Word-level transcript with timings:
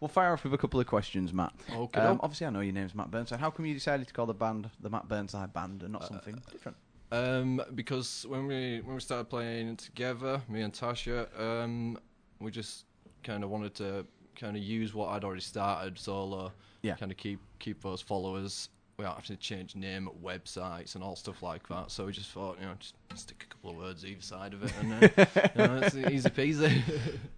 We'll 0.00 0.08
fire 0.08 0.32
off 0.32 0.44
with 0.44 0.54
a 0.54 0.58
couple 0.58 0.80
of 0.80 0.86
questions, 0.86 1.32
Matt. 1.32 1.52
Okay. 1.74 2.00
Um, 2.00 2.20
obviously, 2.22 2.46
I 2.46 2.50
know 2.50 2.60
your 2.60 2.72
name's 2.72 2.94
Matt 2.94 3.10
Burnside. 3.10 3.38
How 3.38 3.50
come 3.50 3.66
you 3.66 3.74
decided 3.74 4.08
to 4.08 4.14
call 4.14 4.24
the 4.24 4.32
band 4.32 4.70
the 4.80 4.88
Matt 4.88 5.08
Burnside 5.08 5.52
Band 5.52 5.82
and 5.82 5.92
not 5.92 6.08
something 6.08 6.40
different? 6.50 6.78
Um, 7.12 7.60
because 7.74 8.24
when 8.28 8.46
we 8.46 8.80
when 8.82 8.94
we 8.94 9.00
started 9.00 9.28
playing 9.28 9.76
together, 9.76 10.40
me 10.48 10.62
and 10.62 10.72
Tasha, 10.72 11.28
um, 11.38 11.98
we 12.38 12.50
just 12.50 12.86
kind 13.22 13.44
of 13.44 13.50
wanted 13.50 13.74
to 13.74 14.06
kind 14.36 14.56
of 14.56 14.62
use 14.62 14.94
what 14.94 15.10
I'd 15.10 15.24
already 15.24 15.42
started 15.42 15.98
solo. 15.98 16.50
Yeah. 16.80 16.96
Kind 16.96 17.12
of 17.12 17.18
keep 17.18 17.40
keep 17.58 17.82
those 17.82 18.00
followers. 18.00 18.70
We 18.96 19.04
don't 19.04 19.14
have 19.14 19.26
to 19.26 19.36
change 19.36 19.76
name 19.76 20.08
websites 20.22 20.94
and 20.94 21.04
all 21.04 21.16
stuff 21.16 21.42
like 21.42 21.66
that. 21.68 21.90
So 21.90 22.06
we 22.06 22.12
just 22.12 22.30
thought, 22.30 22.58
you 22.58 22.66
know, 22.66 22.74
just 22.78 22.94
stick 23.14 23.46
a 23.50 23.54
couple 23.54 23.70
of 23.70 23.76
words 23.76 24.04
either 24.04 24.20
side 24.22 24.54
of 24.54 24.62
it, 24.62 24.72
and 24.80 24.92
uh, 24.92 25.08
you 25.56 25.66
know, 25.66 25.80
it's 25.82 25.94
easy 26.10 26.30
peasy. 26.30 26.82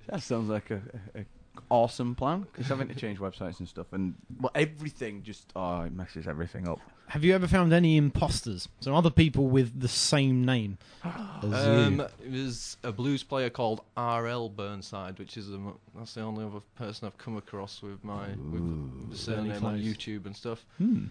That 0.09 0.23
sounds 0.23 0.49
like 0.49 0.71
a, 0.71 0.81
a 1.15 1.25
awesome 1.71 2.15
plan 2.15 2.41
because 2.53 2.67
having 2.69 2.89
to 2.89 2.95
change 2.95 3.19
websites 3.19 3.59
and 3.61 3.69
stuff 3.69 3.87
and 3.93 4.15
well, 4.41 4.51
everything 4.55 5.23
just 5.23 5.53
oh, 5.57 5.83
it 5.83 5.93
messes 5.93 6.27
everything 6.27 6.67
up. 6.69 6.81
Have 7.09 7.25
you 7.25 7.35
ever 7.35 7.47
found 7.47 7.75
any 7.75 7.99
imposters? 7.99 8.69
So 8.81 8.95
other 8.95 9.11
people 9.11 9.49
with 9.49 9.79
the 9.79 9.89
same 9.89 10.47
name 10.47 10.79
as 11.05 11.53
Um, 11.67 11.99
you? 12.01 12.07
it 12.25 12.31
was 12.45 12.77
a 12.83 12.91
blues 12.93 13.23
player 13.23 13.51
called 13.51 13.83
R.L. 13.99 14.49
Burnside, 14.49 15.19
which 15.19 15.37
is 15.37 15.51
a, 15.51 15.55
m- 15.55 15.75
that's 15.95 16.15
the 16.15 16.23
only 16.23 16.43
other 16.45 16.61
person 16.77 17.07
I've 17.07 17.19
come 17.19 17.37
across 17.37 17.83
with 17.83 18.03
my 18.03 18.29
with 18.29 19.11
the 19.11 19.17
surname 19.17 19.53
on 19.65 19.79
close. 19.79 19.81
YouTube 19.83 20.25
and 20.25 20.35
stuff. 20.35 20.65
Hmm. 20.79 21.07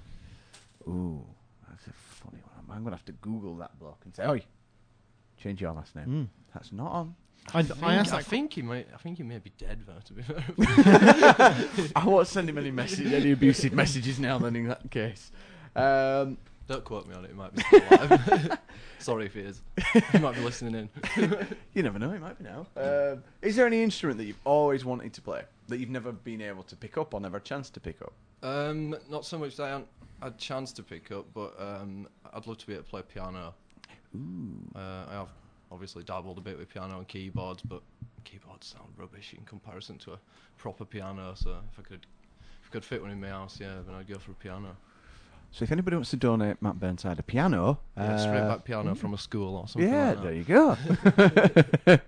Ooh, 0.88 1.24
that's 1.70 1.86
a 1.86 1.94
funny 1.94 2.40
one. 2.66 2.76
I'm 2.76 2.84
gonna 2.84 2.96
have 2.96 3.06
to 3.06 3.12
Google 3.14 3.56
that 3.58 3.78
block 3.80 4.00
and 4.06 4.16
say, 4.16 4.26
"Oi, 4.26 4.42
change 5.42 5.62
your 5.62 5.74
last 5.74 5.96
name." 5.96 6.06
Hmm. 6.06 6.24
That's 6.54 6.72
not 6.72 6.92
on. 6.92 7.16
I, 7.54 7.58
I 7.58 7.60
I 7.60 7.64
think, 7.64 7.84
asked 7.84 8.14
I 8.14 8.22
think 8.22 8.54
he 8.54 8.62
may 8.62 8.86
I 8.94 8.98
think 8.98 9.18
he 9.18 9.24
may 9.24 9.40
be 9.40 9.52
dead 9.58 9.84
though. 9.86 10.00
To 10.06 10.14
be 10.14 10.22
fair, 10.22 10.44
I 11.96 12.06
won't 12.06 12.28
send 12.28 12.50
him 12.50 12.58
any 12.58 12.72
message, 12.72 13.12
any 13.12 13.32
abusive 13.32 13.74
messages 13.74 14.20
now. 14.20 14.38
Then 14.38 14.56
in 14.56 14.68
that 14.68 14.90
case, 14.92 15.32
um, 15.76 16.38
don't 16.68 16.86
quote 16.86 17.08
me 17.08 17.16
on 17.16 17.26
it. 17.26 17.32
He 17.32 17.34
might 17.36 17.54
be 17.56 17.64
still 17.64 17.82
alive. 17.90 18.58
Sorry 19.00 19.26
if 19.26 19.34
he 19.34 19.42
is. 19.42 19.62
He 20.12 20.20
might 20.20 20.36
be 20.36 20.42
listening 20.42 20.90
in. 21.18 21.48
you 21.74 21.84
never 21.84 21.98
know. 21.98 22.12
He 22.12 22.20
might 22.20 22.38
be 22.38 22.46
now. 22.46 22.68
Um, 22.78 23.24
is 23.42 23.56
there 23.56 23.66
any 23.66 23.82
instrument 23.82 24.20
that 24.20 24.26
you've 24.26 24.40
always 24.46 24.86
wanted 24.86 25.12
to 25.14 25.22
play 25.22 25.42
that 25.68 25.80
you've 25.80 25.90
never 25.90 26.12
been 26.12 26.42
able 26.42 26.64
to 26.64 26.76
pick 26.76 26.98
up 26.98 27.14
or 27.14 27.20
never 27.20 27.38
a 27.38 27.42
chance 27.42 27.70
to 27.72 27.80
pick 27.80 28.02
up? 28.02 28.14
Um, 28.44 28.96
not 29.10 29.26
so 29.26 29.40
much 29.40 29.58
that 29.58 29.64
I 29.64 29.70
haven't 29.70 29.88
had 30.22 30.34
a 30.34 30.38
chance 30.38 30.72
to 30.74 30.84
pick 30.84 31.12
up, 31.12 31.26
but 31.34 31.56
um, 31.60 32.08
I'd 32.32 32.46
love 32.46 32.60
to 32.60 32.68
be 32.68 32.74
able 32.74 32.84
to 32.84 32.90
play 32.90 33.02
piano. 33.02 33.56
Uh, 34.16 34.80
I 35.10 35.14
have 35.14 35.30
obviously 35.72 36.04
dabbled 36.04 36.38
a 36.38 36.42
bit 36.42 36.58
with 36.58 36.70
piano 36.70 36.98
and 36.98 37.08
keyboards, 37.08 37.62
but 37.62 37.82
keyboards 38.24 38.68
sound 38.68 38.90
rubbish 38.98 39.34
in 39.38 39.44
comparison 39.46 39.98
to 40.00 40.14
a 40.14 40.20
proper 40.58 40.86
piano. 40.86 41.34
So 41.36 41.52
if 41.72 41.80
I 41.80 41.82
could, 41.82 42.06
if 42.62 42.70
I 42.70 42.72
could 42.72 42.84
fit 42.86 43.02
one 43.02 43.12
in 43.12 43.20
my 43.22 43.30
house, 43.30 43.58
yeah, 43.60 43.76
then 43.86 43.96
I'd 43.96 44.08
go 44.08 44.18
for 44.20 44.32
a 44.32 44.36
piano. 44.36 44.76
So 45.54 45.64
if 45.64 45.72
anybody 45.72 45.98
wants 45.98 46.10
to 46.12 46.18
donate 46.18 46.62
Matt 46.62 46.80
Burnside 46.80 47.20
a 47.20 47.24
piano, 47.24 47.80
Yeah, 47.98 48.16
straight 48.18 48.40
uh, 48.40 48.48
back 48.50 48.64
piano 48.64 48.96
from 48.96 49.14
a 49.14 49.18
school 49.18 49.56
or 49.58 49.68
something. 49.68 49.92
yeah, 49.92 50.12
like 50.12 50.22
there 50.24 50.34
you 50.34 50.44
go. 50.44 50.78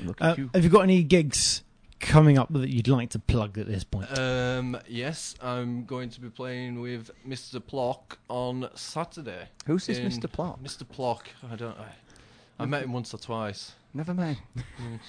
Look 0.02 0.20
Uh, 0.20 0.24
at 0.24 0.38
you. 0.38 0.50
have 0.54 0.64
you 0.64 0.70
got 0.70 0.80
any 0.82 1.02
gigs 1.02 1.62
coming 2.00 2.38
up 2.38 2.52
that 2.52 2.70
you'd 2.70 2.88
like 2.88 3.10
to 3.10 3.18
plug 3.18 3.58
at 3.58 3.66
this 3.66 3.84
point? 3.84 4.18
Um, 4.18 4.78
yes, 4.88 5.34
I'm 5.40 5.84
going 5.84 6.10
to 6.10 6.20
be 6.20 6.28
playing 6.28 6.80
with 6.80 7.10
Mr. 7.26 7.64
Plock 7.64 8.18
on 8.28 8.68
Saturday. 8.74 9.48
Who's 9.66 9.86
this 9.86 9.98
in- 9.98 10.08
Mr. 10.08 10.30
Plot? 10.30 10.62
Mr. 10.62 10.88
Plock. 10.88 11.28
I 11.50 11.56
don't. 11.56 11.78
I, 11.78 11.92
I 12.58 12.66
met 12.66 12.82
him 12.82 12.92
once 12.92 13.14
or 13.14 13.18
twice. 13.18 13.72
Never 13.94 14.14
mind. 14.14 14.38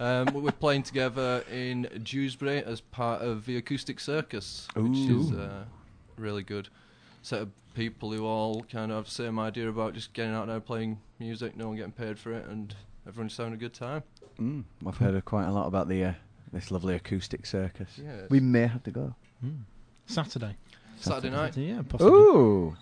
Um, 0.00 0.26
we 0.32 0.40
we're 0.40 0.52
playing 0.52 0.84
together 0.84 1.44
in 1.50 1.88
Dewsbury 2.04 2.62
as 2.62 2.80
part 2.80 3.20
of 3.20 3.46
the 3.46 3.56
Acoustic 3.56 3.98
Circus, 3.98 4.68
which 4.76 4.96
is 4.96 5.32
Ooh. 5.32 5.40
uh, 5.40 5.64
really 6.16 6.44
good. 6.44 6.68
Set 7.22 7.42
of 7.42 7.50
people 7.74 8.12
who 8.12 8.24
all 8.24 8.62
kind 8.70 8.92
of 8.92 8.98
have 8.98 9.04
the 9.06 9.10
same 9.10 9.40
idea 9.40 9.68
about 9.68 9.94
just 9.94 10.12
getting 10.12 10.34
out 10.34 10.46
there 10.46 10.60
playing 10.60 11.00
music, 11.18 11.56
no 11.56 11.66
one 11.66 11.76
getting 11.76 11.90
paid 11.90 12.16
for 12.16 12.32
it, 12.32 12.46
and 12.46 12.76
everyone 13.08 13.28
just 13.28 13.38
having 13.38 13.54
a 13.54 13.56
good 13.56 13.74
time. 13.74 14.04
Mm, 14.38 14.62
I've 14.86 14.98
heard 14.98 15.24
quite 15.24 15.46
a 15.46 15.50
lot 15.52 15.66
about 15.66 15.88
the 15.88 16.04
uh, 16.04 16.12
this 16.52 16.70
lovely 16.70 16.94
acoustic 16.94 17.46
circus. 17.46 17.88
Yeah, 18.02 18.22
We 18.28 18.40
may 18.40 18.66
have 18.66 18.82
to 18.84 18.90
go. 18.90 19.14
Hmm. 19.40 19.50
Saturday. 20.06 20.56
Saturday 20.98 21.30
night. 21.30 21.56
Yeah, 21.56 21.82
possibly. 21.88 22.12
Ooh, 22.12 22.76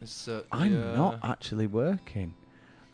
It's, 0.00 0.26
uh, 0.28 0.42
I'm 0.50 0.72
the, 0.72 0.92
uh, 0.92 0.96
not 0.96 1.18
actually 1.22 1.66
working. 1.66 2.34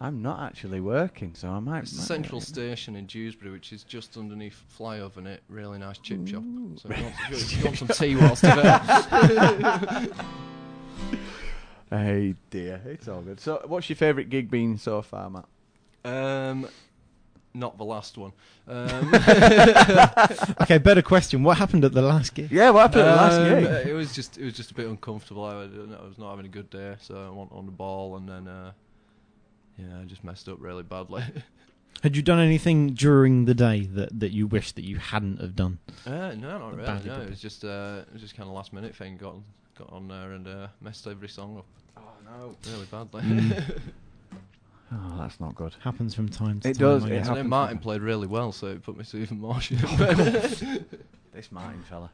I'm 0.02 0.22
not 0.22 0.40
actually 0.40 0.80
working, 0.80 1.34
so 1.34 1.48
I 1.50 1.60
might. 1.60 1.82
It's 1.82 1.96
might 1.96 2.04
central 2.04 2.40
get- 2.40 2.48
station 2.48 2.96
in 2.96 3.04
Dewsbury, 3.06 3.50
which 3.52 3.72
is 3.72 3.82
just 3.84 4.16
underneath 4.16 4.62
Flyover 4.78 5.18
and 5.18 5.28
it. 5.28 5.42
Really 5.48 5.78
nice 5.78 5.98
chip 5.98 6.26
shop. 6.26 6.42
So 6.76 6.88
if 6.88 6.96
you 6.98 7.04
want, 7.04 7.14
if 7.30 7.56
you 7.58 7.64
want 7.64 7.78
some 7.78 7.88
tea 7.88 8.16
whilst 8.16 8.42
you're 8.42 8.56
there. 8.56 10.08
Hey 11.90 12.34
dear, 12.50 12.80
it's 12.86 13.08
all 13.08 13.20
good. 13.20 13.40
So, 13.40 13.62
what's 13.66 13.88
your 13.88 13.96
favourite 13.96 14.30
gig 14.30 14.48
been 14.48 14.78
so 14.78 15.02
far, 15.02 15.28
Matt? 15.28 15.46
Um, 16.04 16.68
not 17.54 17.78
the 17.78 17.84
last 17.84 18.16
one. 18.18 18.32
Um, 18.68 19.12
Okay, 20.60 20.78
better 20.78 21.02
question. 21.02 21.42
What 21.42 21.56
happened 21.58 21.84
at 21.84 21.92
the 21.92 22.02
last 22.02 22.34
game? 22.34 22.48
Yeah, 22.52 22.70
what 22.70 22.82
happened 22.82 23.02
at 23.02 23.10
the 23.10 23.16
last 23.16 23.38
game? 23.50 23.64
gig? 23.64 23.86
It 23.88 23.92
was 23.94 24.14
just 24.14 24.38
it 24.38 24.44
was 24.44 24.54
just 24.54 24.70
a 24.70 24.74
bit 24.74 24.86
uncomfortable. 24.86 25.44
I, 25.44 25.62
I 25.62 26.06
was 26.06 26.18
not 26.18 26.30
having 26.30 26.46
a 26.46 26.48
good 26.48 26.70
day, 26.70 26.94
so 27.00 27.16
I 27.16 27.30
went 27.36 27.50
on 27.50 27.66
the 27.66 27.72
ball 27.72 28.16
and 28.16 28.28
then 28.28 28.46
uh, 28.46 28.70
yeah, 29.76 29.98
I 30.00 30.04
just 30.04 30.22
messed 30.22 30.48
up 30.48 30.58
really 30.60 30.82
badly. 30.84 31.24
Had 32.04 32.14
you 32.16 32.22
done 32.22 32.38
anything 32.38 32.94
during 32.94 33.44
the 33.46 33.54
day 33.54 33.80
that, 33.86 34.20
that 34.20 34.30
you 34.32 34.46
wish 34.46 34.72
that 34.72 34.84
you 34.84 34.96
hadn't 34.98 35.40
have 35.40 35.56
done? 35.56 35.78
uh, 36.06 36.32
no, 36.36 36.58
not 36.58 36.74
really. 36.76 36.86
Badly 36.86 37.10
No, 37.10 37.20
it 37.22 37.30
was 37.30 37.40
just 37.40 37.64
uh, 37.64 38.02
it 38.06 38.12
was 38.12 38.22
just 38.22 38.36
kind 38.36 38.48
of 38.48 38.54
last 38.54 38.72
minute 38.72 38.94
thing. 38.94 39.16
Got 39.16 39.34
got 39.76 39.92
on 39.92 40.06
there 40.06 40.32
and 40.32 40.46
uh, 40.46 40.68
messed 40.80 41.06
every 41.08 41.28
song 41.28 41.58
up 41.58 41.66
Oh 41.96 42.02
no. 42.24 42.54
really 42.72 42.86
badly. 42.86 43.22
Mm. 43.22 43.80
Oh, 44.92 45.16
that's 45.18 45.38
not 45.38 45.54
good. 45.54 45.74
Happens 45.84 46.14
from 46.14 46.28
time 46.28 46.60
to 46.60 46.64
time. 46.64 46.70
It 46.72 46.74
time. 46.74 46.80
does, 46.80 47.04
I 47.04 47.06
it 47.06 47.10
guess. 47.10 47.18
And 47.18 47.36
happens 47.36 47.48
Martin 47.50 47.78
played 47.78 48.00
really 48.02 48.26
well, 48.26 48.50
so 48.52 48.66
it 48.68 48.82
put 48.82 48.96
me 48.96 49.04
to 49.04 49.16
even 49.18 49.38
more 49.40 49.60
shit. 49.60 49.78
This 51.32 51.52
mine, 51.52 51.82
fella. 51.88 52.10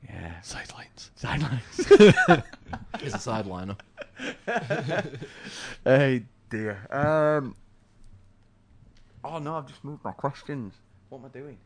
Yeah, 0.04 0.12
Yeah. 0.14 0.42
Sidelines. 0.42 1.12
sidelines. 1.16 1.64
He's 3.02 3.14
a 3.14 3.18
sideliner. 3.18 3.78
hey 5.84 6.24
dear. 6.50 6.88
Um. 6.92 7.56
Oh 9.24 9.40
no, 9.40 9.56
I've 9.58 9.68
just 9.68 9.84
moved 9.84 10.04
my 10.04 10.12
questions. 10.12 10.74
What 11.14 11.20
am 11.20 11.26
I 11.26 11.40
doing? 11.40 11.58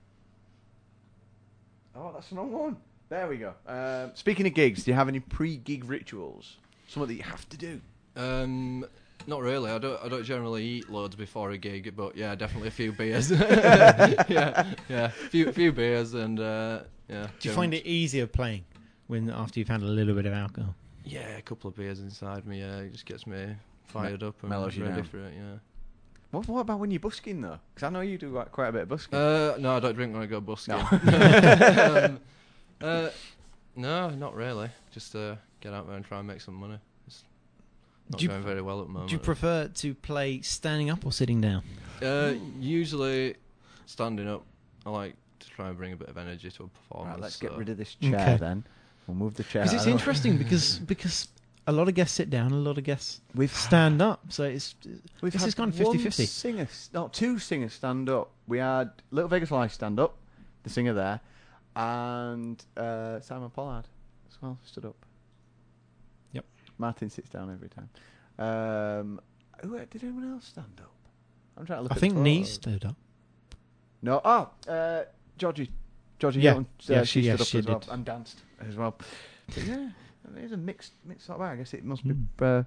Oh, 1.95 2.11
that's 2.13 2.27
the 2.27 2.35
wrong 2.35 2.51
one. 2.51 2.77
There 3.07 3.29
we 3.29 3.37
go. 3.37 3.53
Um, 3.65 4.11
speaking 4.13 4.45
of 4.45 4.53
gigs, 4.53 4.83
do 4.83 4.91
you 4.91 4.95
have 4.95 5.07
any 5.07 5.21
pre-gig 5.21 5.85
rituals? 5.85 6.57
Something 6.89 7.07
that 7.07 7.13
you 7.13 7.23
have 7.23 7.47
to 7.47 7.57
do? 7.57 7.79
Um, 8.17 8.85
not 9.25 9.41
really. 9.41 9.71
I 9.71 9.77
don't. 9.77 10.03
I 10.03 10.09
don't 10.09 10.25
generally 10.25 10.65
eat 10.65 10.89
loads 10.89 11.15
before 11.15 11.51
a 11.51 11.57
gig, 11.57 11.93
but 11.95 12.17
yeah, 12.17 12.35
definitely 12.35 12.67
a 12.67 12.71
few 12.71 12.91
beers. 12.91 13.31
yeah, 13.31 14.65
yeah, 14.89 15.07
few 15.07 15.53
few 15.53 15.71
beers 15.71 16.13
and 16.13 16.41
uh, 16.41 16.81
yeah. 17.07 17.27
Do 17.39 17.47
you 17.47 17.55
find 17.55 17.73
it 17.73 17.85
easier 17.85 18.27
playing 18.27 18.65
when 19.07 19.29
after 19.29 19.61
you've 19.61 19.69
had 19.69 19.81
a 19.81 19.85
little 19.85 20.13
bit 20.13 20.25
of 20.25 20.33
alcohol? 20.33 20.75
Yeah, 21.05 21.37
a 21.37 21.41
couple 21.41 21.69
of 21.69 21.77
beers 21.77 22.01
inside 22.01 22.45
me. 22.45 22.59
Yeah, 22.59 22.79
it 22.79 22.91
just 22.91 23.05
gets 23.05 23.25
me 23.25 23.55
fired 23.85 24.23
up 24.23 24.41
and 24.41 24.49
mellows 24.49 24.77
ready 24.77 24.93
down. 24.93 25.03
for 25.05 25.19
it. 25.19 25.33
Yeah. 25.33 25.59
What, 26.37 26.47
what 26.47 26.59
about 26.61 26.79
when 26.79 26.91
you're 26.91 26.99
busking 26.99 27.41
though? 27.41 27.59
Because 27.73 27.87
I 27.87 27.89
know 27.89 28.01
you 28.01 28.17
do 28.17 28.29
like, 28.29 28.51
quite 28.51 28.67
a 28.67 28.71
bit 28.71 28.83
of 28.83 28.89
busking. 28.89 29.17
Uh, 29.17 29.55
no, 29.59 29.75
I 29.77 29.79
don't 29.79 29.95
drink 29.95 30.13
when 30.13 30.21
I 30.21 30.25
go 30.27 30.39
busking. 30.39 30.75
No. 30.75 30.87
um, 32.11 32.19
uh, 32.81 33.09
no, 33.75 34.09
not 34.11 34.35
really. 34.35 34.69
Just 34.91 35.15
uh, 35.15 35.35
get 35.61 35.73
out 35.73 35.87
there 35.87 35.95
and 35.95 36.05
try 36.05 36.19
and 36.19 36.27
make 36.27 36.41
some 36.41 36.53
money. 36.53 36.77
It's 37.07 37.23
not 38.09 38.19
Do 38.19 38.23
you- 38.23 38.29
going 38.29 38.43
very 38.43 38.61
well 38.61 38.81
at 38.81 38.87
the 38.87 38.93
moment. 38.93 39.09
Do 39.09 39.15
you 39.15 39.19
prefer 39.19 39.67
to 39.67 39.95
play 39.95 40.41
standing 40.41 40.89
up 40.89 41.05
or 41.05 41.11
sitting 41.11 41.41
down? 41.41 41.63
Uh, 42.01 42.33
usually 42.59 43.35
standing 43.87 44.27
up. 44.27 44.43
I 44.85 44.91
like 44.91 45.15
to 45.39 45.49
try 45.49 45.69
and 45.69 45.77
bring 45.77 45.93
a 45.93 45.97
bit 45.97 46.07
of 46.09 46.17
energy 46.17 46.51
to 46.51 46.63
a 46.63 46.67
performance. 46.67 47.13
right, 47.15 47.21
let's 47.21 47.37
get 47.37 47.51
rid 47.53 47.69
of 47.69 47.77
this 47.77 47.95
chair 47.95 48.13
Okay. 48.13 48.37
then. 48.37 48.63
We'll 49.07 49.15
move 49.17 49.33
the 49.35 49.43
chair. 49.43 49.63
Because 49.63 49.73
it's 49.73 49.87
interesting 49.87 50.37
because 50.43 50.79
because 50.79 51.29
a 51.67 51.71
lot 51.71 51.87
of 51.89 51.93
guests 51.93 52.15
sit 52.15 52.29
down, 52.29 52.51
a 52.51 52.55
lot 52.55 52.77
of 52.77 52.83
guests 52.85 53.21
We've 53.35 53.53
stand 53.53 54.01
up. 54.01 54.21
So 54.29 54.43
it's 54.45 54.75
We've 55.21 55.33
This 55.33 55.43
is 55.45 55.53
kind 55.53 55.71
of 55.71 55.77
50-50. 55.79 56.25
Singer, 56.25 56.67
no, 56.93 57.09
two 57.09 57.37
singers 57.39 57.73
stand 57.73 58.09
up. 58.09 58.31
We 58.47 58.57
had 58.59 58.89
Little 59.11 59.27
Vegas 59.29 59.51
Live 59.51 59.71
stand 59.73 59.99
up, 59.99 60.15
the 60.63 60.69
singer 60.69 60.93
there, 60.93 61.19
and 61.75 62.63
uh, 62.77 63.19
Simon 63.19 63.49
Pollard 63.49 63.85
as 64.29 64.41
well 64.41 64.57
stood 64.65 64.85
up. 64.85 64.95
Yep. 66.31 66.45
Martin 66.77 67.09
sits 67.09 67.29
down 67.29 67.51
every 67.51 67.69
time. 67.69 67.89
Um, 68.39 69.19
who 69.61 69.77
did 69.85 70.03
anyone 70.03 70.31
else 70.31 70.45
stand 70.45 70.79
up? 70.79 70.91
I'm 71.57 71.65
trying 71.65 71.79
to 71.79 71.83
look. 71.83 71.91
I 71.91 71.95
think. 71.95 72.15
Nee 72.15 72.43
stood 72.43 72.85
up. 72.85 72.95
No, 74.01 74.21
oh, 74.23 74.49
uh, 74.71 75.03
Georgie, 75.37 75.71
Georgie 76.19 76.39
Yeah, 76.39 76.53
Hilton. 76.53 76.67
uh, 76.89 76.93
yeah, 76.93 77.03
she 77.03 77.21
she- 77.21 77.27
yeah, 77.27 77.35
stood 77.35 77.41
up 77.41 77.47
she 77.47 77.57
as 77.59 77.65
well 77.67 77.79
did. 77.79 77.89
and 77.89 78.05
danced 78.05 78.39
as 78.67 78.75
well. 78.75 78.95
But 79.53 79.63
yeah, 79.63 79.89
it's 80.37 80.53
a 80.53 80.57
mixed, 80.57 80.93
mixed 81.05 81.25
sort 81.27 81.39
of 81.39 81.45
bag. 81.45 81.53
I 81.53 81.55
guess 81.57 81.73
it 81.73 81.83
must 81.85 82.05
Mm. 82.05 82.25
be 82.37 82.45
uh, 82.45 82.63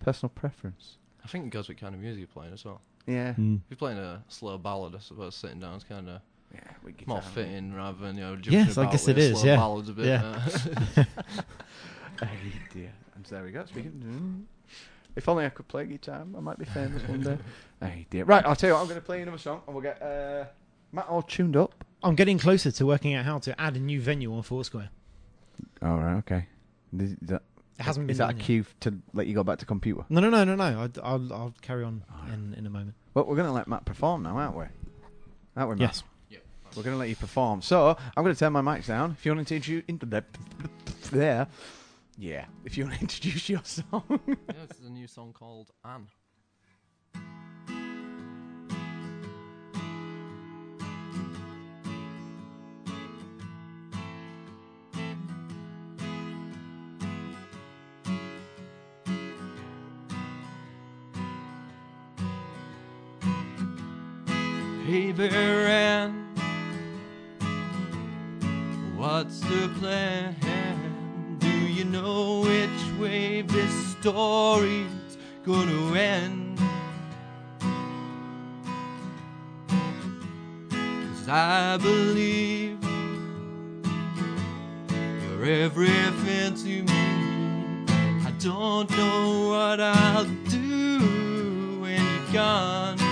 personal 0.00 0.30
preference. 0.30 0.96
I 1.24 1.28
think 1.28 1.46
it 1.46 1.50
goes 1.50 1.68
with 1.68 1.78
kind 1.78 1.94
of 1.94 2.00
music 2.00 2.18
you're 2.20 2.26
playing 2.28 2.52
as 2.52 2.64
well. 2.64 2.80
Yeah, 3.06 3.34
Mm. 3.34 3.56
If 3.56 3.62
you're 3.70 3.76
playing 3.76 3.98
a 3.98 4.22
slow 4.28 4.58
ballad, 4.58 4.94
I 4.94 4.98
suppose 4.98 5.34
sitting 5.34 5.60
down 5.60 5.76
is 5.76 5.84
kind 5.84 6.08
of 6.08 6.20
yeah, 6.52 6.60
more 7.06 7.20
fitting 7.22 7.72
rather 7.74 7.98
than 7.98 8.16
you 8.16 8.22
know 8.22 8.36
jumping 8.36 8.52
Yes, 8.52 8.78
I 8.78 8.82
about 8.82 8.92
guess 8.92 9.06
with 9.06 9.18
it 9.18 9.36
slow 9.36 9.44
yeah. 9.44 9.56
ballads 9.56 9.88
a 9.88 9.92
bit. 9.92 10.06
Yeah. 10.06 10.48
uh, 10.96 11.04
Oh 12.22 12.28
dear. 12.72 12.92
And 13.14 13.24
there 13.26 13.42
we 13.44 13.50
go. 13.50 13.64
Speaking. 13.66 14.46
Mm. 14.50 14.70
If 15.16 15.28
only 15.28 15.44
I 15.46 15.48
could 15.50 15.68
play 15.68 15.86
guitar, 15.86 16.24
I 16.36 16.40
might 16.40 16.58
be 16.58 16.64
famous 16.64 17.02
one 17.08 17.20
day. 17.22 17.38
Hey 17.82 18.06
dear. 18.08 18.24
Right, 18.24 18.44
I'll 18.46 18.56
tell 18.56 18.70
you 18.70 18.74
what. 18.74 18.80
I'm 18.80 18.86
going 18.88 18.98
to 19.00 19.04
play 19.04 19.20
another 19.20 19.36
song, 19.36 19.60
and 19.66 19.74
we'll 19.74 19.82
get 19.82 20.00
uh, 20.00 20.44
Matt 20.92 21.06
all 21.08 21.20
tuned 21.22 21.54
up. 21.56 21.84
I'm 22.02 22.14
getting 22.14 22.38
closer 22.38 22.70
to 22.70 22.86
working 22.86 23.12
out 23.14 23.26
how 23.26 23.38
to 23.40 23.60
add 23.60 23.76
a 23.76 23.80
new 23.80 24.00
venue 24.00 24.34
on 24.34 24.42
Foursquare. 24.42 24.88
All 25.84 25.98
right. 25.98 26.16
Okay. 26.18 26.46
Is 26.98 27.14
that, 27.22 27.42
It 27.78 27.82
hasn't 27.82 28.06
been 28.06 28.12
is 28.12 28.18
that 28.18 28.24
a 28.24 28.32
done 28.32 28.36
yet. 28.38 28.44
cue 28.46 28.64
to 28.80 28.94
let 29.12 29.26
you 29.26 29.34
go 29.34 29.42
back 29.44 29.58
to 29.58 29.66
computer? 29.66 30.04
No, 30.08 30.20
no, 30.20 30.30
no, 30.30 30.44
no, 30.44 30.54
no. 30.54 30.64
I, 30.64 30.88
I'll, 31.02 31.32
I'll 31.32 31.54
carry 31.60 31.84
on 31.84 32.04
Alright. 32.12 32.32
in, 32.34 32.54
in 32.54 32.66
a 32.66 32.70
moment. 32.70 32.94
Well, 33.14 33.26
we're 33.26 33.36
going 33.36 33.46
to 33.48 33.52
let 33.52 33.68
Matt 33.68 33.84
perform 33.84 34.22
now, 34.22 34.36
aren't 34.38 34.56
we? 34.56 34.64
Aren't 35.56 35.70
we, 35.70 35.76
Matt? 35.76 35.80
Yes. 35.80 36.02
We're 36.76 36.82
going 36.82 36.94
to 36.94 36.98
let 36.98 37.08
you 37.08 37.14
perform. 37.14 37.62
So 37.62 37.96
I'm 38.16 38.24
going 38.24 38.34
to 38.34 38.38
turn 38.38 38.52
my 38.52 38.60
mics 38.60 38.86
down. 38.86 39.12
If 39.12 39.24
you 39.24 39.32
want 39.32 39.46
to 39.46 39.54
introduce 39.54 39.84
into 39.86 40.06
the 40.06 40.24
there, 41.12 41.46
yeah. 42.18 42.46
If 42.64 42.76
you 42.76 42.84
want 42.84 42.96
to 42.96 43.00
introduce 43.02 43.48
your 43.48 43.60
song. 43.62 44.02
yeah, 44.26 44.34
this 44.68 44.80
is 44.80 44.86
a 44.86 44.90
new 44.90 45.06
song 45.06 45.32
called 45.32 45.70
Anne. 45.84 46.08
There, 64.86 65.66
Anne. 65.66 66.26
What's 68.94 69.40
the 69.40 69.70
plan? 69.78 70.36
Do 71.38 71.48
you 71.48 71.84
know 71.86 72.40
which 72.40 73.00
way 73.00 73.40
this 73.40 73.72
story's 73.98 75.16
gonna 75.42 75.98
end? 75.98 76.58
Cause 80.68 81.28
I 81.30 81.78
believe 81.78 82.78
you're 84.90 85.46
everything 85.46 86.54
to 86.56 86.82
me. 86.82 87.86
I 88.26 88.32
don't 88.38 88.90
know 88.90 89.48
what 89.48 89.80
I'll 89.80 90.26
do 90.50 91.80
when 91.80 92.02
you're 92.02 92.32
gone. 92.34 93.03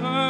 Together 0.00 0.27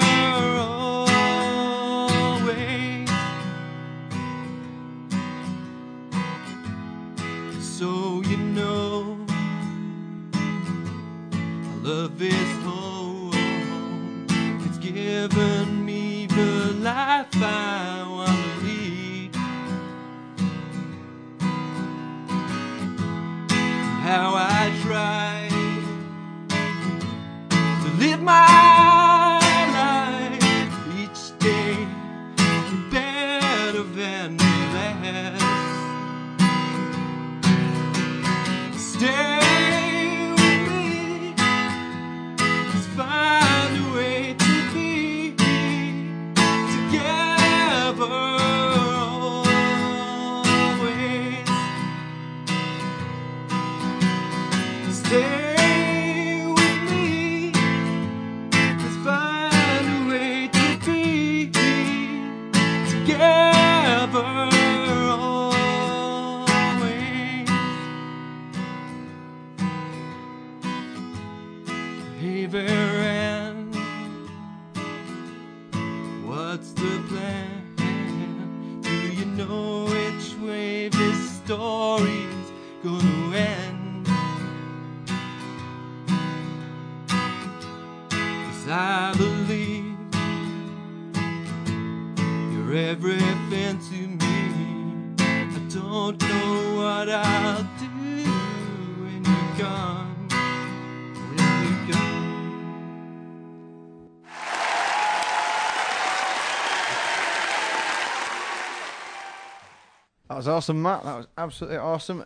was 110.49 110.65
awesome, 110.65 110.83
Matt. 110.83 111.05
That 111.05 111.17
was 111.17 111.27
absolutely 111.37 111.79
awesome. 111.79 112.25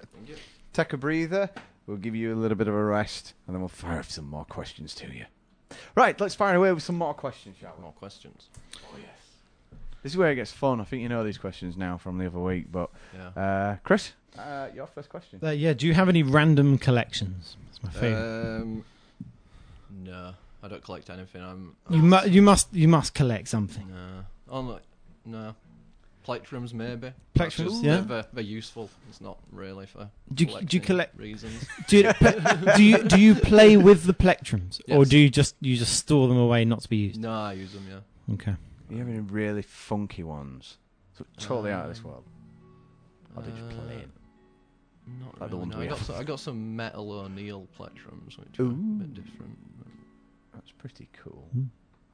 Take 0.73 0.93
a 0.93 0.97
breather. 0.97 1.51
We'll 1.87 1.97
give 1.97 2.15
you 2.15 2.33
a 2.35 2.37
little 2.37 2.57
bit 2.57 2.69
of 2.69 2.75
a 2.75 2.85
rest, 2.85 3.35
and 3.47 3.55
then 3.55 3.61
we'll 3.61 3.69
fire 3.69 3.99
off 3.99 4.11
some 4.11 4.27
more 4.29 4.45
questions 4.45 4.95
to 4.97 5.07
you. 5.13 5.25
Right, 5.97 6.19
let's 6.21 6.35
fire 6.35 6.55
away 6.55 6.73
with 6.73 6.83
some 6.83 6.97
more 6.97 7.15
questions, 7.15 7.57
shall 7.61 7.75
we? 7.77 7.83
More 7.83 7.93
questions. 7.93 8.49
Oh 8.77 8.97
yes. 8.99 9.09
This 10.03 10.13
is 10.13 10.17
where 10.19 10.31
it 10.31 10.37
gets 10.37 10.53
fun. 10.53 10.81
I 10.81 10.85
think 10.85 11.03
you 11.03 11.09
know 11.09 11.25
these 11.25 11.39
questions 11.39 11.77
now 11.77 11.97
from 11.99 12.19
the 12.19 12.27
other 12.27 12.39
week, 12.39 12.67
but 12.71 12.91
Yeah. 13.15 13.29
uh, 13.43 13.77
Chris, 13.83 14.13
uh, 14.39 14.69
your 14.75 14.87
first 14.87 15.09
question. 15.09 15.41
Uh, 15.43 15.51
yeah, 15.51 15.73
do 15.73 15.87
you 15.87 15.95
have 15.95 16.09
any 16.09 16.23
random 16.23 16.79
collections? 16.79 17.57
That's 17.67 17.83
my 17.83 17.91
favourite. 18.01 18.57
Um, 18.63 18.85
no, 20.05 20.35
I 20.63 20.69
don't 20.69 20.83
collect 20.85 21.11
anything. 21.11 21.43
I'm. 21.43 21.77
you, 21.91 22.03
mu- 22.03 22.27
you 22.27 22.43
must 22.43 22.73
you 22.73 22.87
must 22.89 23.15
collect 23.15 23.49
something. 23.49 23.89
No, 23.91 24.25
I'm 24.57 24.69
like, 24.71 24.83
no. 25.25 25.55
Plectrums, 26.27 26.73
maybe. 26.73 27.13
Plectrums, 27.35 27.65
just- 27.71 27.83
yeah. 27.85 27.97
They're, 27.97 28.03
they're, 28.23 28.27
they're 28.35 28.45
useful. 28.45 28.89
It's 29.09 29.21
not 29.21 29.39
really 29.51 29.87
for. 29.87 30.09
Do 30.33 30.45
you- 30.45 30.61
do 30.63 30.77
you 30.77 30.81
collect- 30.81 31.19
reasons? 31.19 31.67
Do 31.89 31.97
you, 31.99 32.13
do 32.77 32.83
you 32.85 32.99
do 33.05 33.21
you 33.21 33.35
play 33.35 33.77
with 33.89 34.05
the 34.05 34.15
plectrums, 34.15 34.81
or 34.89 35.05
do 35.05 35.19
you 35.19 35.29
just 35.29 35.57
you 35.61 35.77
just 35.77 35.95
store 35.97 36.29
them 36.29 36.39
away 36.39 36.65
not 36.65 36.81
to 36.83 36.89
be 36.89 36.97
used? 36.99 37.21
no, 37.21 37.33
I 37.33 37.55
use 37.55 37.73
them. 37.73 37.87
Yeah. 37.91 38.35
Okay. 38.35 38.55
You 38.91 38.99
have 38.99 39.09
any 39.09 39.21
really 39.21 39.63
funky 39.63 40.23
ones? 40.23 40.77
So 41.19 41.25
totally 41.39 41.73
out 41.73 41.85
of 41.85 41.89
this 41.91 41.99
Um, 42.05 42.11
world. 42.11 42.25
Or 43.37 43.43
did 43.43 43.57
you 43.57 43.65
play 43.65 43.95
it? 43.97 44.09
Not 45.21 45.41
Like 45.41 45.51
the 45.51 45.57
really. 45.57 45.59
ones 45.59 45.73
no. 45.73 45.79
we 45.79 45.85
I 45.87 45.89
got 45.89 45.99
have. 45.99 46.07
some, 46.07 46.17
I 46.17 46.23
got 46.25 46.41
some 46.41 46.77
metal 46.77 47.11
O'Neill 47.13 47.67
plectrums, 47.79 48.39
which 48.39 48.61
are 48.61 48.65
a 48.65 48.69
bit 48.69 49.15
different, 49.15 49.59
That's 50.55 50.71
pretty 50.73 51.09
cool. 51.25 51.49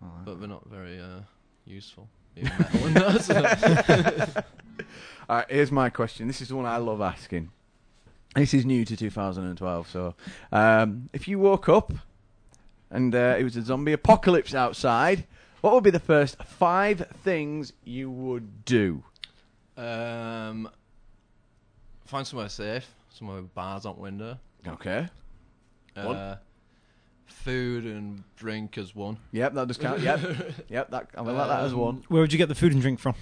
I 0.01 0.05
like 0.07 0.25
but 0.25 0.39
they're 0.41 0.49
not 0.49 0.67
very 0.71 0.99
uh, 1.01 1.21
useful. 1.67 2.09
Metal 2.45 2.87
and 2.87 2.97
that, 2.97 4.35
so- 4.35 4.43
All 5.29 5.37
right, 5.37 5.47
here's 5.51 5.71
my 5.71 5.91
question. 5.91 6.27
This 6.27 6.41
is 6.41 6.49
the 6.49 6.57
one 6.57 6.65
I 6.67 6.79
love 6.79 7.01
asking. 7.01 7.51
This 8.35 8.55
is 8.55 8.65
new 8.65 8.85
to 8.85 8.97
2012. 8.97 9.89
So, 9.91 10.15
um, 10.53 11.09
if 11.13 11.29
you 11.29 11.39
woke 11.39 11.69
up 11.69 11.93
and 12.91 13.15
uh, 13.15 13.37
it 13.39 13.45
was 13.45 13.57
a 13.57 13.63
zombie 13.63 13.93
apocalypse 13.93 14.55
outside, 14.55 15.25
what 15.61 15.75
would 15.75 15.85
be 15.85 15.91
the 15.91 15.99
first 16.01 16.43
five 16.45 17.07
things 17.23 17.73
you 17.85 18.11
would 18.11 18.65
do? 18.65 19.03
Um, 19.77 20.69
find 22.07 22.27
somewhere 22.27 22.49
safe, 22.49 22.87
somewhere 23.11 23.43
with 23.43 23.55
bars 23.55 23.85
on 23.85 23.99
window. 23.99 24.39
Okay. 24.67 25.09
One. 25.95 26.17
Uh, 26.17 26.39
food 27.29 27.85
and 27.85 28.23
drink 28.37 28.77
as 28.79 28.95
one. 28.95 29.19
Yep, 29.33 29.55
that 29.55 29.69
does 29.69 29.77
count. 29.79 30.01
Yep, 30.01 30.21
yep. 30.69 30.91
That 30.91 31.09
I 31.17 31.21
will 31.23 31.35
like 31.35 31.49
that 31.49 31.65
as 31.65 31.73
Um, 31.73 31.79
one. 31.79 32.05
Where 32.09 32.21
would 32.23 32.33
you 32.33 32.39
get 32.39 32.49
the 32.49 32.55
food 32.55 32.73
and 32.73 32.81
drink 32.83 32.99
from? 33.01 33.15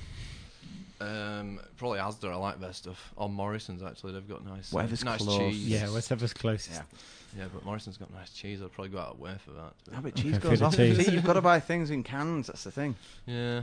Um, 1.01 1.61
probably 1.77 1.99
Asda. 1.99 2.31
I 2.33 2.37
like 2.37 2.59
their 2.61 2.73
stuff. 2.73 3.13
Or 3.17 3.29
Morrison's 3.29 3.83
actually. 3.83 4.13
They've 4.15 4.27
got 4.29 4.45
nice, 4.47 4.73
Whatever's 4.73 5.05
nice 5.05 5.21
close. 5.23 5.39
cheese. 5.39 5.69
Yeah, 5.69 5.89
whatever's 5.91 6.33
closest. 6.33 6.71
Yeah. 6.77 6.83
Yeah, 7.39 7.45
but 7.53 7.65
Morrison's 7.67 7.99
got 7.99 8.11
nice 8.15 8.31
cheese. 8.31 8.63
I'd 8.63 8.73
probably 8.73 8.93
go 8.93 8.99
out 9.01 9.11
of 9.15 9.21
way 9.21 9.35
for 9.45 9.51
that. 9.51 9.75
No, 9.93 10.01
but 10.01 10.15
cheese 10.15 10.37
Okay, 10.37 10.49
goes 10.49 10.63
off. 10.63 10.79
and 10.79 10.97
cheese. 10.97 11.07
See, 11.07 11.13
you've 11.13 11.25
got 11.25 11.35
to 11.35 11.43
buy 11.43 11.61
things 11.61 11.91
in 11.91 12.03
cans. 12.03 12.47
That's 12.47 12.65
the 12.65 12.71
thing. 12.71 12.95
Yeah. 13.27 13.63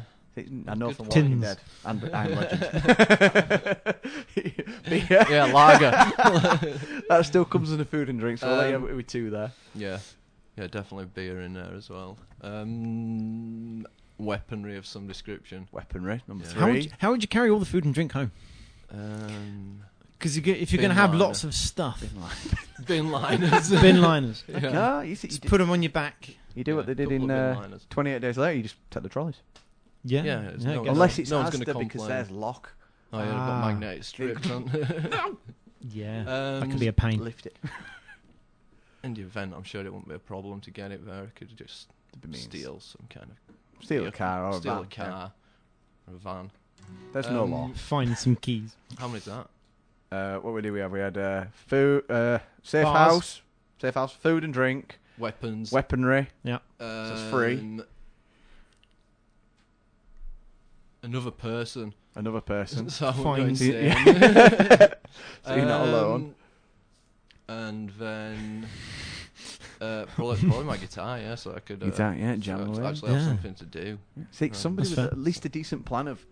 I 0.68 0.74
know 0.76 0.88
Good 0.88 0.96
from. 0.98 1.06
Walking 1.08 1.30
Tins. 1.30 1.42
Dead 1.44 1.58
and 1.86 2.16
I'm 2.16 2.32
Legend. 2.36 2.62
Beer. 4.90 5.26
Yeah, 5.30 5.46
lager. 5.46 5.92
that 7.10 7.22
still 7.24 7.46
comes 7.46 7.72
in 7.72 7.78
the 7.78 7.86
food 7.86 8.10
and 8.10 8.20
drink, 8.20 8.40
so 8.40 8.50
I'll 8.50 8.58
let 8.58 8.70
you 8.70 8.76
Um, 8.76 8.82
have 8.84 8.92
it 8.92 8.96
with 8.96 9.08
two 9.08 9.30
there. 9.30 9.52
yeah. 9.76 10.00
Yeah, 10.58 10.68
definitely 10.68 11.06
beer 11.06 11.42
in 11.42 11.54
there 11.54 11.74
as 11.76 11.90
well. 11.90 12.18
Um, 12.42 13.86
weaponry 14.18 14.78
of 14.78 14.86
some 14.86 15.08
description. 15.08 15.68
Weaponry 15.72 16.22
number 16.28 16.46
Yeah. 16.46 16.52
three. 16.52 16.60
How 16.62 16.68
would, 16.72 16.84
you, 16.86 16.92
how 17.00 17.12
would 17.12 17.22
you 17.24 17.28
carry 17.28 17.50
all 17.50 17.60
the 17.60 17.66
food 17.66 17.86
and 17.86 17.94
drink 17.94 18.12
home? 18.12 18.32
Um, 18.92 19.82
Because 20.12 20.36
you 20.36 20.42
get, 20.44 20.58
if 20.60 20.72
you're 20.72 20.80
going 20.82 20.90
to 20.92 20.96
have 20.96 21.12
liner. 21.12 21.26
lots 21.26 21.44
of 21.44 21.54
stuff, 21.56 22.04
bin 22.86 23.10
liners. 23.12 23.70
bin 23.82 24.02
liners, 24.02 24.44
yeah. 24.48 24.60
No, 24.60 25.02
you, 25.02 25.16
see, 25.16 25.28
you, 25.28 25.32
just 25.32 25.42
do, 25.42 25.50
put 25.50 25.58
them 25.58 25.70
on 25.72 25.82
your 25.82 25.92
back. 25.92 26.30
you 26.54 26.64
do 26.64 26.76
what 26.76 26.86
they 26.86 26.94
did 26.94 27.12
in 27.12 27.30
uh, 27.32 27.78
28 27.90 28.20
days 28.22 28.38
later. 28.38 28.56
You 28.58 28.64
just 28.64 28.76
take 28.92 29.04
the 29.04 29.10
trolleys. 29.10 29.38
Yeah, 30.06 30.24
Yeah, 30.24 30.42
it's 30.50 30.66
I 30.66 30.76
no- 30.76 30.84
guess. 30.84 30.92
Unless 30.94 31.20
it's 31.20 31.32
no 31.32 31.38
one's 31.40 31.50
gonna 31.52 31.66
because 31.66 31.90
complain. 31.90 32.10
there's 32.10 32.30
lock. 32.32 32.72
Oh 33.12 33.20
yeah, 33.20 33.26
they've 33.26 33.34
got 33.34 33.50
Ah. 33.50 33.68
magnetic 33.68 34.04
strips 34.04 34.50
on. 34.52 34.70
yeah, 35.82 36.20
um, 36.22 36.60
that 36.62 36.70
can 36.70 36.78
be 36.78 36.88
a 36.88 36.94
pain. 36.94 37.24
Lift 37.24 37.46
it. 37.48 37.58
In 39.04 39.14
the 39.14 39.22
event, 39.22 39.54
I'm 39.56 39.64
sure 39.64 39.82
it 39.86 39.92
wouldn't 39.92 40.08
be 40.10 40.16
a 40.16 40.20
problem 40.20 40.62
to 40.62 40.72
get 40.72 40.92
it 40.92 41.06
there. 41.06 41.24
I 41.24 41.38
could 41.38 41.56
just 41.58 41.88
steal 42.34 42.80
some 42.80 43.06
kind 43.10 43.28
of 43.32 43.56
Steal 43.84 44.04
yeah, 44.04 44.08
a 44.10 44.12
car 44.12 44.46
or 44.46 44.50
a 44.52 44.54
steal 44.54 44.76
van. 44.76 44.84
a 44.84 44.88
car 44.88 45.32
or 46.08 46.14
a 46.14 46.18
van. 46.18 46.52
There's 47.12 47.28
no 47.30 47.44
Um, 47.44 47.52
law. 47.52 47.70
Find 47.76 48.18
some 48.18 48.36
keys. 48.38 48.76
How 48.98 49.08
many's 49.08 49.26
that? 49.26 49.48
Uh, 50.12 50.38
what 50.40 50.54
we 50.54 50.62
do 50.62 50.72
we 50.72 50.80
have? 50.80 50.92
We 50.92 51.00
had 51.00 51.18
uh, 51.18 51.46
food, 51.68 52.10
uh, 52.10 52.40
safe 52.62 52.84
Bars. 52.84 53.12
house, 53.12 53.42
safe 53.82 53.94
house, 53.96 54.14
food 54.14 54.44
and 54.44 54.54
drink, 54.54 55.00
Weapons. 55.18 55.72
weaponry. 55.72 56.28
um, 56.46 56.60
it's 56.80 57.30
free. 57.32 57.82
Another 61.02 61.32
person. 61.32 61.94
Another 62.16 62.42
person. 62.42 62.90
so 62.92 63.08
I 63.08 63.10
won't 63.12 63.24
go 63.24 63.34
Fine. 63.36 63.50
insane. 63.50 63.96
So 65.46 65.56
you're 65.56 65.66
not 65.66 65.88
alone. 65.88 66.36
And 67.54 67.90
then 68.00 68.68
uh, 69.82 70.06
probably, 70.16 70.38
probably 70.48 70.66
my 70.66 70.78
guitar, 70.78 71.20
yeah, 71.20 71.36
so 71.36 71.54
I 71.56 71.60
could 71.60 71.82
uh, 71.84 71.88
Guitar, 71.88 72.16
yeah, 72.18 72.34
so 72.36 72.40
jam 72.42 72.60
I 72.62 72.64
away. 72.78 72.88
actually 72.88 73.12
have 73.14 73.22
Yeah. 73.22 73.28
something 73.28 73.54
to 73.56 73.66
do. 73.66 73.98
See, 74.32 74.46
Right. 74.46 74.56
somebody 74.56 74.90
with 74.90 74.96
fair. 74.98 75.06
at 75.08 75.18
least 75.18 75.46
a 75.46 75.50
decent 75.50 75.86
plan 75.86 76.08
of 76.08 76.26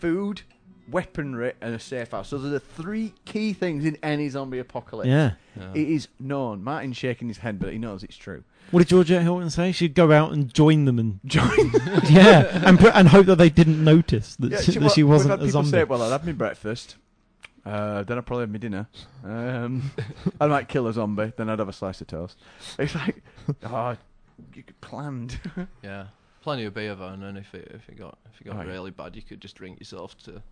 food, 0.00 0.42
weaponry, 0.90 1.52
and 1.60 1.74
a 1.74 1.78
safe 1.78 2.10
house. 2.12 2.28
So 2.28 2.38
they're 2.38 2.50
the 2.52 2.60
three 2.60 3.12
key 3.24 3.52
things 3.52 3.84
in 3.84 3.96
any 4.02 4.28
zombie 4.28 4.58
apocalypse. 4.58 5.08
Yeah. 5.08 5.32
Yeah. 5.58 5.70
It 5.74 5.88
is 5.88 6.08
known. 6.18 6.62
Martin's 6.64 6.96
shaking 6.96 7.28
his 7.28 7.38
head, 7.38 7.58
but 7.58 7.72
he 7.72 7.78
knows 7.78 8.02
it's 8.02 8.16
true. 8.16 8.44
What 8.70 8.78
did 8.80 8.88
Georgia 8.88 9.20
Hilton 9.20 9.50
say? 9.50 9.72
She'd 9.72 9.94
go 9.94 10.12
out 10.12 10.32
and 10.32 10.52
join 10.52 10.84
them 10.86 10.98
and 10.98 11.20
Join. 11.26 11.72
yeah, 12.10 12.62
and 12.66 12.78
put, 12.78 12.94
and 12.94 13.08
hope 13.08 13.26
that 13.26 13.36
they 13.36 13.50
didn't 13.50 13.82
notice 13.82 14.36
that, 14.36 14.50
Yeah, 14.52 14.58
she, 14.60 14.64
she- 14.66 14.72
that 14.72 14.80
well, 14.80 14.90
she 14.90 15.02
we've 15.02 15.10
wasn't 15.10 15.30
had 15.32 15.40
a 15.40 15.44
people 15.46 15.62
zombie. 15.62 15.70
say, 15.70 15.84
well, 15.84 16.02
I'd 16.02 16.12
have 16.12 16.24
my 16.24 16.32
breakfast. 16.32 16.96
Uh, 17.64 18.02
then 18.02 18.18
I'd 18.18 18.26
probably 18.26 18.42
have 18.42 18.50
my 18.50 18.58
dinner. 18.58 18.88
Um, 19.24 19.92
I 20.40 20.46
might 20.48 20.68
kill 20.68 20.86
a 20.88 20.92
zombie. 20.92 21.32
Then 21.36 21.48
I'd 21.48 21.58
have 21.60 21.68
a 21.68 21.72
slice 21.72 22.00
of 22.00 22.08
toast. 22.08 22.36
It's 22.78 22.94
like, 22.94 23.22
oh, 23.64 23.96
you 24.54 24.64
planned. 24.80 25.38
Yeah, 25.82 26.06
plenty 26.42 26.64
of 26.64 26.74
beer 26.74 26.94
though, 26.94 27.08
and 27.08 27.22
then 27.22 27.36
if 27.36 27.54
it 27.54 27.70
if 27.74 27.88
it 27.88 27.96
got 27.98 28.18
if 28.34 28.40
it 28.40 28.44
got 28.44 28.56
Right. 28.56 28.66
really 28.66 28.90
bad, 28.90 29.14
you 29.14 29.22
could 29.22 29.40
just 29.40 29.54
drink 29.56 29.78
yourself 29.78 30.16
to. 30.24 30.42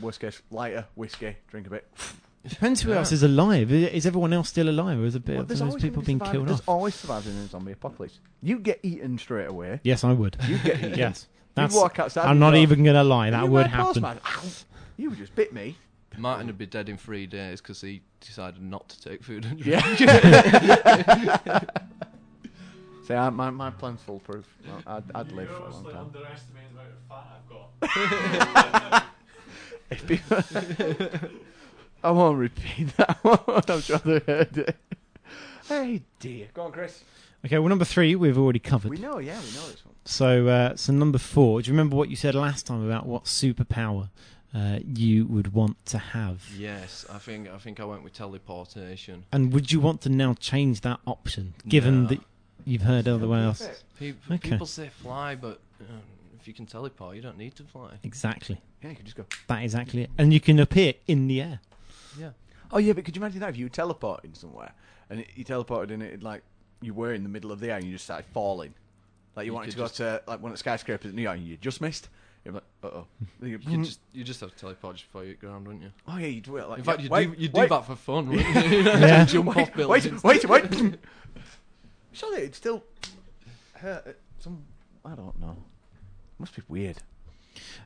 Worst 0.00 0.20
case, 0.20 0.42
lighter, 0.50 0.86
whiskey, 0.94 1.36
drink 1.48 1.66
a 1.68 1.70
bit. 1.70 1.86
Depends 2.48 2.82
who 2.82 2.90
Yeah. 2.90 2.98
else 2.98 3.10
is 3.12 3.22
alive. 3.24 3.72
I- 3.72 3.74
Is 3.74 4.06
everyone 4.06 4.32
else 4.32 4.48
still 4.50 4.68
alive, 4.68 5.00
or 5.00 5.04
is 5.06 5.14
a 5.16 5.20
bit 5.20 5.32
Well, 5.34 5.42
of 5.42 5.48
there's 5.48 5.60
those 5.60 5.68
always 5.70 5.82
people 5.82 5.96
gonna 6.02 6.02
be 6.02 6.06
being 6.06 6.18
survivors. 6.18 6.32
killed 6.32 6.48
There's 6.48 6.60
off? 6.60 6.68
always 6.68 6.94
survivors 6.94 7.26
in 7.34 7.38
a 7.42 7.46
zombie 7.48 7.72
apocalypse. 7.72 8.20
You 8.42 8.58
get 8.60 8.78
eaten 8.84 9.18
straight 9.18 9.48
away. 9.48 9.80
Yes, 9.82 10.04
I 10.04 10.12
would. 10.12 10.36
You 10.46 10.58
get 10.58 10.78
eaten. 10.78 10.94
yes, 10.98 11.26
You 11.30 11.36
that's. 11.56 11.74
walk 11.74 11.98
outside. 11.98 12.24
I'm 12.24 12.32
and 12.32 12.40
not 12.40 12.50
go, 12.52 12.56
even 12.58 12.84
gonna 12.84 13.02
lie. 13.04 13.28
"Are 13.28 13.30
That 13.32 13.44
you 13.46 13.50
would 13.50 13.62
my 13.66 13.68
happen. 13.68 14.02
postman?" 14.02 14.20
Ow, 14.24 14.42
you 14.96 15.16
just 15.16 15.34
bit 15.34 15.52
me. 15.52 15.76
Martin 16.18 16.46
would 16.46 16.58
be 16.58 16.66
dead 16.66 16.88
in 16.88 16.96
three 16.96 17.26
days 17.26 17.60
because 17.60 17.80
he 17.80 18.02
decided 18.20 18.62
not 18.62 18.88
to 18.90 19.00
take 19.02 19.22
food 19.22 19.44
and 19.44 19.60
drink. 19.60 20.00
Yeah. 20.00 21.60
See, 23.06 23.14
I, 23.14 23.30
my 23.30 23.50
my 23.50 23.70
plan's 23.70 24.02
foolproof. 24.02 24.46
I'd, 24.86 25.04
I'd 25.14 25.30
live 25.32 25.48
for 25.48 25.54
a 25.62 25.70
long 25.70 25.84
time. 25.84 25.96
underestimating 26.06 26.70
the 26.74 26.80
amount 26.80 26.92
of 26.92 27.08
fat 27.08 27.26
I've 27.36 28.90
got. 28.90 29.04
If 29.88 30.04
people- 30.08 31.30
I 32.02 32.10
won't 32.10 32.38
repeat 32.38 32.96
that 32.96 33.18
one. 33.22 33.62
I'm 33.68 33.80
sure 33.80 33.98
they 33.98 34.18
heard 34.18 34.58
it. 34.58 34.76
Hey 35.68 36.02
dear. 36.18 36.48
Go 36.54 36.62
on, 36.62 36.72
Chris. 36.72 37.04
Okay, 37.44 37.58
well, 37.60 37.68
number 37.68 37.84
three 37.84 38.16
we've 38.16 38.36
already 38.38 38.58
covered. 38.58 38.90
We 38.90 38.98
know, 38.98 39.18
yeah, 39.18 39.38
we 39.38 39.46
know 39.54 39.68
this 39.68 39.84
one. 39.84 39.94
So, 40.04 40.48
uh, 40.48 40.74
so 40.74 40.92
number 40.92 41.18
four. 41.18 41.62
Do 41.62 41.68
you 41.68 41.72
remember 41.72 41.94
what 41.94 42.08
you 42.10 42.16
said 42.16 42.34
last 42.34 42.66
time 42.66 42.84
about 42.84 43.06
what 43.06 43.24
superpower 43.26 44.10
uh, 44.54 44.78
you 44.86 45.26
would 45.26 45.52
want 45.52 45.84
to 45.86 45.98
have? 45.98 46.48
Yes, 46.56 47.04
I 47.12 47.18
think 47.18 47.48
I 47.48 47.58
think 47.58 47.80
I 47.80 47.84
went 47.84 48.02
with 48.04 48.12
teleportation. 48.14 49.24
And 49.32 49.52
would 49.52 49.70
you 49.72 49.80
want 49.80 50.00
to 50.02 50.08
now 50.08 50.34
change 50.34 50.80
that 50.82 51.00
option, 51.06 51.54
given 51.68 52.02
No. 52.04 52.08
that 52.10 52.20
you've 52.64 52.82
heard 52.82 53.06
everyone 53.08 53.42
else? 53.42 53.66
Pe- 53.98 54.14
Okay. 54.30 54.50
People 54.50 54.66
say 54.66 54.88
fly, 54.88 55.34
but 55.34 55.60
um, 55.80 56.00
if 56.40 56.46
you 56.48 56.54
can 56.54 56.66
teleport, 56.66 57.16
you 57.16 57.22
don't 57.22 57.38
need 57.38 57.54
to 57.56 57.64
fly. 57.64 57.94
Exactly. 58.02 58.60
Yeah, 58.82 58.90
you 58.90 58.96
could 58.96 59.04
just 59.04 59.16
go. 59.16 59.24
That 59.48 59.58
is 59.64 59.74
exactly 59.74 60.02
it. 60.02 60.10
And 60.18 60.32
you 60.32 60.40
can 60.40 60.58
appear 60.58 60.94
in 61.06 61.26
the 61.28 61.40
air. 61.40 61.60
Yeah. 62.18 62.30
Oh 62.70 62.78
yeah, 62.78 62.92
but 62.92 63.04
could 63.04 63.14
you 63.16 63.22
imagine 63.22 63.40
that 63.40 63.50
if 63.50 63.56
you 63.56 63.66
were 63.66 63.70
teleporting 63.70 64.34
somewhere 64.34 64.72
and 65.10 65.20
it, 65.20 65.28
you 65.34 65.44
teleported 65.44 65.90
and 65.92 66.02
it 66.02 66.22
like 66.22 66.42
you 66.82 66.92
were 66.94 67.14
in 67.14 67.22
the 67.22 67.28
middle 67.28 67.52
of 67.52 67.60
the 67.60 67.70
air 67.70 67.76
and 67.76 67.84
you 67.86 67.92
just 67.92 68.04
started 68.04 68.26
falling, 68.32 68.74
like 69.36 69.46
you, 69.46 69.52
You 69.52 69.54
wanted 69.54 69.70
to 69.72 69.76
go 69.76 69.86
to 69.88 70.22
like 70.26 70.40
one 70.42 70.50
of 70.50 70.54
the 70.54 70.58
skyscrapers 70.58 71.10
in 71.10 71.16
New 71.16 71.22
York 71.22 71.38
and 71.38 71.46
you 71.46 71.56
just 71.56 71.80
missed. 71.80 72.08
You're 72.92 73.58
uh 73.58 73.62
oh. 73.62 73.66
You 73.70 73.84
just 73.84 74.00
you 74.12 74.24
just 74.24 74.40
have 74.40 74.50
to 74.52 74.56
teleport 74.56 74.96
just 74.96 75.06
before 75.06 75.22
you 75.22 75.30
hit 75.30 75.40
ground, 75.40 75.66
wouldn't 75.66 75.84
you? 75.84 75.90
Oh 76.08 76.16
yeah, 76.18 76.26
you 76.26 76.40
do 76.40 76.56
it 76.56 76.68
like. 76.68 76.78
In 76.78 76.84
fact, 76.84 77.00
you 77.00 77.08
wait, 77.08 77.34
do 77.36 77.42
you 77.42 77.48
do 77.48 77.60
wait, 77.60 77.70
that 77.70 77.84
for 77.86 77.96
fun, 77.96 78.28
wouldn't 78.30 78.54
you? 78.72 78.80
Yeah. 78.82 79.24
Jump 79.26 79.48
off 79.48 79.56
Wait, 79.56 79.74
buildings. 79.74 80.22
wait, 80.24 80.44
wait, 80.48 80.70
wait. 80.72 80.98
Surely 82.12 82.38
it'd 82.38 82.54
still 82.54 82.82
hurt 83.74 84.06
at 84.06 84.16
some. 84.38 84.62
I 85.04 85.10
don't 85.14 85.38
know. 85.40 85.56
It 85.56 86.40
Must 86.40 86.56
be 86.56 86.62
weird. 86.68 86.96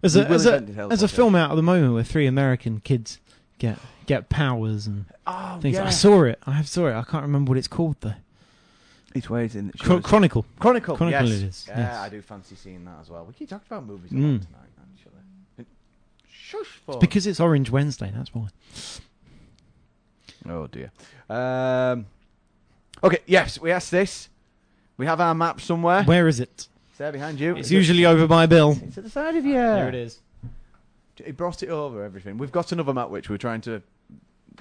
There's 0.01 0.15
We 0.15 0.23
a, 0.23 0.25
will 0.25 0.31
there's 0.31 0.47
a, 0.47 0.57
invent 0.57 0.77
the 0.77 0.87
there's 0.89 1.03
a 1.03 1.09
film 1.09 1.35
out 1.35 1.51
at 1.51 1.55
the 1.57 1.63
moment 1.63 1.95
where 1.95 2.03
three 2.05 2.27
American 2.27 2.81
kids 2.81 3.19
get 3.59 3.79
get 4.07 4.29
powers 4.29 4.87
and 4.87 5.05
Oh 5.27 5.59
things. 5.61 5.77
yeah. 5.77 5.85
I 5.87 5.91
saw 5.91 6.23
it. 6.25 6.39
I 6.47 6.53
have 6.53 6.69
saw 6.69 6.87
it. 6.89 6.95
I 6.95 7.03
can't 7.03 7.23
remember 7.23 7.51
what 7.51 7.59
it's 7.59 7.69
called 7.69 7.97
though. 8.01 8.15
Each 9.15 9.29
ways 9.29 9.57
in. 9.57 9.73
Chro- 9.73 10.03
Chronicle. 10.03 10.45
Chronicle. 10.61 10.97
Chronicle 10.97 11.27
yes. 11.29 11.39
it 11.41 11.45
is, 11.45 11.65
Yeah, 11.69 11.79
yes. 11.79 11.97
I 11.99 12.09
do 12.09 12.23
fancy 12.23 12.55
seeing 12.55 12.85
that 12.85 12.99
as 13.01 13.11
well. 13.11 13.25
We 13.25 13.33
keep 13.33 13.49
talking 13.49 13.67
about 13.69 13.85
movies 13.87 14.11
Mm. 14.13 14.45
tonight, 14.47 14.71
actually. 14.95 15.67
Shush, 16.31 16.67
for 16.87 16.99
Because 16.99 17.27
it's 17.27 17.41
Orange 17.41 17.71
Wednesday. 17.71 18.13
That's 18.15 18.33
why. 18.35 18.49
Oh 20.49 20.67
dear. 20.69 20.91
Um, 21.29 22.07
okay. 23.03 23.19
Yes, 23.27 23.61
we 23.61 23.71
asked 23.71 23.91
this. 23.91 24.29
We 24.97 25.07
have 25.07 25.21
our 25.21 25.35
map 25.35 25.61
somewhere. 25.61 26.03
Where 26.05 26.29
is 26.29 26.41
it? 26.41 26.69
It's 26.91 26.99
there 26.99 27.13
behind 27.13 27.41
you. 27.41 27.57
It's 27.57 27.67
Is 27.69 27.73
it- 27.73 27.77
usually 27.77 28.07
over 28.07 28.27
by 28.27 28.47
Bill. 28.47 28.79
It's 28.85 28.97
at 28.99 29.05
the 29.05 29.11
side 29.11 29.37
of 29.37 29.45
you. 29.45 29.55
There 29.55 29.89
it 29.89 29.95
is. 29.95 30.21
He 31.23 31.33
brought 31.33 31.63
it 31.63 31.69
over 31.69 32.03
everything. 32.05 32.39
We've 32.39 32.53
got 32.53 32.73
another 32.73 32.95
map 32.95 33.11
which 33.11 33.29
we're 33.29 33.37
trying 33.37 33.61
to 33.63 33.83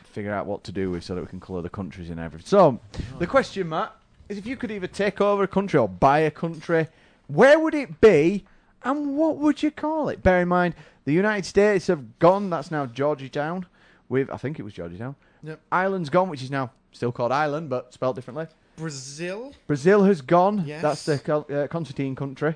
figure 0.04 0.34
out 0.34 0.46
what 0.46 0.64
to 0.66 0.72
do 0.74 0.92
with 0.92 1.04
so 1.04 1.16
that 1.16 1.22
we 1.22 1.28
can 1.28 1.40
colour 1.40 1.62
the 1.62 1.70
countries 1.70 2.10
and 2.10 2.20
everything. 2.20 2.46
So, 2.48 2.80
the 3.20 3.28
question, 3.28 3.70
Matt, 3.70 3.96
is 4.30 4.38
if 4.38 4.46
you 4.46 4.56
could 4.56 4.72
either 4.72 4.88
take 4.88 5.20
over 5.20 5.44
a 5.44 5.48
country 5.48 5.80
or 5.80 5.90
buy 5.90 6.20
a 6.20 6.32
country, 6.32 6.88
where 7.28 7.60
would 7.60 7.74
it 7.74 8.00
be 8.00 8.46
and 8.84 9.18
what 9.18 9.38
would 9.38 9.62
you 9.62 9.72
call 9.72 10.08
it? 10.10 10.24
Bear 10.24 10.42
in 10.42 10.48
mind, 10.48 10.76
the 11.06 11.12
United 11.14 11.46
States 11.46 11.88
have 11.88 12.20
gone. 12.20 12.50
That's 12.50 12.72
now 12.72 12.86
Georgetown. 12.86 13.66
With 14.08 14.30
I 14.32 14.38
think 14.38 14.60
it 14.60 14.64
was 14.64 14.74
Georgetown. 14.74 15.16
Yep. 15.44 15.60
Ireland's 15.72 16.10
gone, 16.10 16.30
which 16.30 16.42
is 16.44 16.50
now 16.52 16.72
still 16.92 17.12
called 17.12 17.32
Ireland 17.32 17.70
but 17.70 17.94
spelled 17.94 18.16
differently. 18.16 18.48
Brazil. 18.76 19.54
Brazil 19.68 20.04
has 20.06 20.22
gone. 20.22 20.64
Yes. 20.66 20.82
That's 20.82 21.06
the 21.06 21.36
uh, 21.64 21.68
Constantine 21.68 22.16
country. 22.16 22.56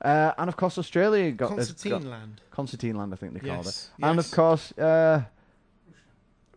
Uh, 0.00 0.32
and 0.38 0.48
of 0.48 0.56
course, 0.56 0.78
Australia 0.78 1.30
got 1.32 1.56
has 1.58 1.72
got- 1.72 2.04
land. 2.04 2.40
Constantine 2.50 2.96
land, 2.96 3.12
I 3.12 3.16
think 3.16 3.32
they 3.34 3.40
called 3.40 3.64
Yes, 3.64 3.90
it. 3.98 4.04
And 4.04 4.18
of 4.18 4.30
course, 4.30 4.70
uh, 4.78 5.24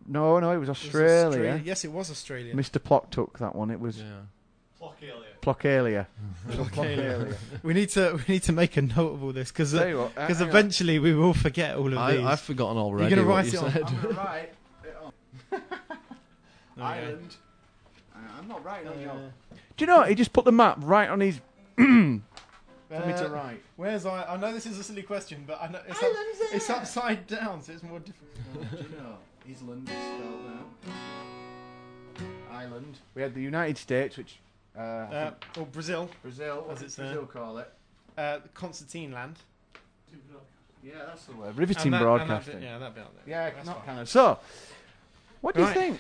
no, 0.06 0.40
no, 0.40 0.52
it 0.52 0.58
was 0.58 0.70
It 0.70 0.72
was 0.72 0.86
Australia. 0.86 1.62
Yes, 1.64 1.84
it 1.84 1.92
was 1.92 2.12
Australia. 2.12 2.54
Mr. 2.54 2.82
Plock 2.82 3.10
took 3.10 3.40
that 3.40 3.56
one. 3.56 3.72
It 3.72 3.80
was 3.80 4.00
Yeah. 4.00 4.22
Flockalia. 5.48 6.06
Plockalia. 6.50 6.68
Plockalia. 7.28 7.38
we 7.64 7.74
need 7.74 7.90
to 7.90 8.14
we 8.28 8.34
need 8.34 8.44
to 8.44 8.52
make 8.52 8.76
a 8.78 8.82
note 8.82 9.14
of 9.14 9.24
all 9.24 9.32
this 9.32 9.50
because 9.52 9.72
Tell 9.72 9.88
you 9.88 9.98
what, 10.00 10.12
uh, 10.18 10.22
because 10.28 10.40
hang 10.40 10.50
on. 10.50 10.50
eventually 10.50 11.00
we 11.00 11.14
will 11.14 11.34
forget 11.34 11.76
all 11.78 11.86
of 11.86 11.92
these. 11.92 12.26
I, 12.26 12.32
I've 12.32 12.42
forgotten 12.42 12.78
already. 12.78 13.10
gonna 13.16 13.28
what 13.28 13.36
write 13.36 13.54
you 13.54 13.60
it 13.60 13.64
on? 13.64 13.72
said. 13.72 13.84
I'm 13.86 14.02
gonna 14.02 14.14
write 14.16 14.54
it 14.84 14.98
on. 15.04 15.14
Okay. 15.54 15.64
Ireland. 16.80 17.36
Uh, 18.14 18.20
I'm 18.40 18.48
not 18.48 18.64
writing 18.66 18.88
on 18.90 18.98
Uh, 18.98 19.00
your. 19.00 19.14
Do 19.78 19.84
you 19.84 19.88
know? 19.88 19.98
what? 19.98 20.10
He 20.10 20.16
just 20.16 20.34
put 20.34 20.46
the 20.46 20.52
map 20.52 20.78
right 20.82 21.10
on 21.10 21.20
his. 21.22 21.40
for 21.76 21.84
me 21.84 22.22
to 22.90 23.26
uh, 23.26 23.30
write. 23.30 23.62
Where's 23.78 24.06
I? 24.06 24.24
I 24.34 24.38
know 24.38 24.52
this 24.54 24.66
is 24.66 24.78
a 24.80 24.84
silly 24.84 25.04
question, 25.04 25.44
but 25.48 25.60
I 25.62 25.68
know 25.70 25.80
it's, 25.88 26.02
up, 26.04 26.12
it's 26.54 26.70
upside 26.70 27.26
down, 27.28 27.62
so 27.62 27.72
it's 27.74 27.84
more 27.84 28.00
difficult. 28.00 28.72
Do 28.72 28.78
you 28.78 28.98
know? 28.98 29.18
Island 29.50 29.88
is 29.90 29.96
spelled 29.96 30.52
out. 30.58 30.68
Ireland. 32.52 32.98
We 33.16 33.22
had 33.22 33.34
the 33.34 33.42
United 33.42 33.78
States, 33.78 34.18
which. 34.18 34.40
Uh, 34.78 34.82
Uh, 34.82 35.32
or 35.58 35.66
Brazil, 35.66 36.10
Brazil, 36.22 36.64
what 36.68 36.74
as 36.74 36.80
does 36.80 36.86
it's 36.88 36.96
there. 36.96 37.08
Brazil 37.08 37.26
call 37.26 37.58
it? 37.58 37.72
uh, 38.18 38.40
Constantine 38.54 39.12
land. 39.12 39.36
Yeah, 40.84 40.94
that's 41.08 41.26
the 41.26 41.34
word. 41.36 41.58
Riveting 41.58 41.94
And 41.94 41.94
that- 41.96 42.08
and 42.08 42.20
that 42.22 42.28
broadcasting. 42.28 42.62
yeah, 42.62 42.78
that 42.78 42.96
bit 42.96 43.04
out 43.04 43.14
there. 43.16 43.24
Yeah, 43.28 43.50
That's 43.50 43.66
not 43.66 43.78
fine. 43.78 43.86
kind 43.86 44.00
of. 44.00 44.10
So, 44.10 44.40
what 45.42 45.56
do 45.56 45.62
you 45.62 45.66
Right. 45.68 45.76
think? 45.76 46.00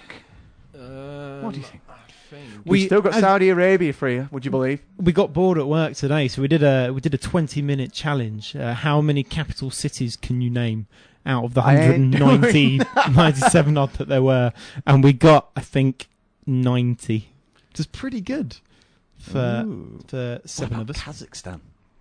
Um, 0.75 1.41
What 1.43 1.53
do 1.55 1.59
you 1.59 1.65
think? 1.65 1.81
I 1.89 1.93
think. 2.29 2.43
We've 2.65 2.85
still 2.85 3.01
got 3.01 3.15
as- 3.15 3.21
Saudi 3.21 3.49
Arabia 3.49 3.91
for 3.93 4.07
you, 4.07 4.29
would 4.31 4.45
you 4.45 4.51
believe? 4.51 4.81
we 4.97 5.11
got 5.11 5.33
bored 5.33 5.57
at 5.57 5.67
work 5.67 5.95
today, 5.95 6.27
so 6.27 6.41
we 6.41 6.47
did 6.47 6.61
a 6.63 6.91
we 6.93 7.01
did 7.01 7.13
a 7.13 7.17
twenty 7.17 7.61
minute 7.61 7.91
challenge. 7.91 8.55
Uh, 8.55 8.73
how 8.75 9.01
many 9.01 9.23
capital 9.23 9.71
cities 9.71 10.15
can 10.15 10.39
you 10.41 10.49
name 10.51 10.87
out 11.25 11.43
of 11.43 11.53
the 11.53 11.61
I 11.61 11.75
ain't 11.75 12.13
190, 12.13 12.77
97 13.11 13.77
odd 13.77 13.93
that 13.93 14.07
there 14.07 14.21
were? 14.21 14.53
And 14.85 15.03
we 15.03 15.11
got, 15.13 15.49
I 15.55 15.61
think, 15.61 16.07
ninety. 16.45 17.29
Which 17.71 17.79
is 17.81 17.87
pretty 17.87 18.21
good 18.21 18.57
for 19.17 19.63
Ooh. 19.65 19.99
for 20.07 20.39
seven 20.45 20.79
of 20.79 20.89
us. 20.89 20.97
Kazakhstan. 21.01 21.59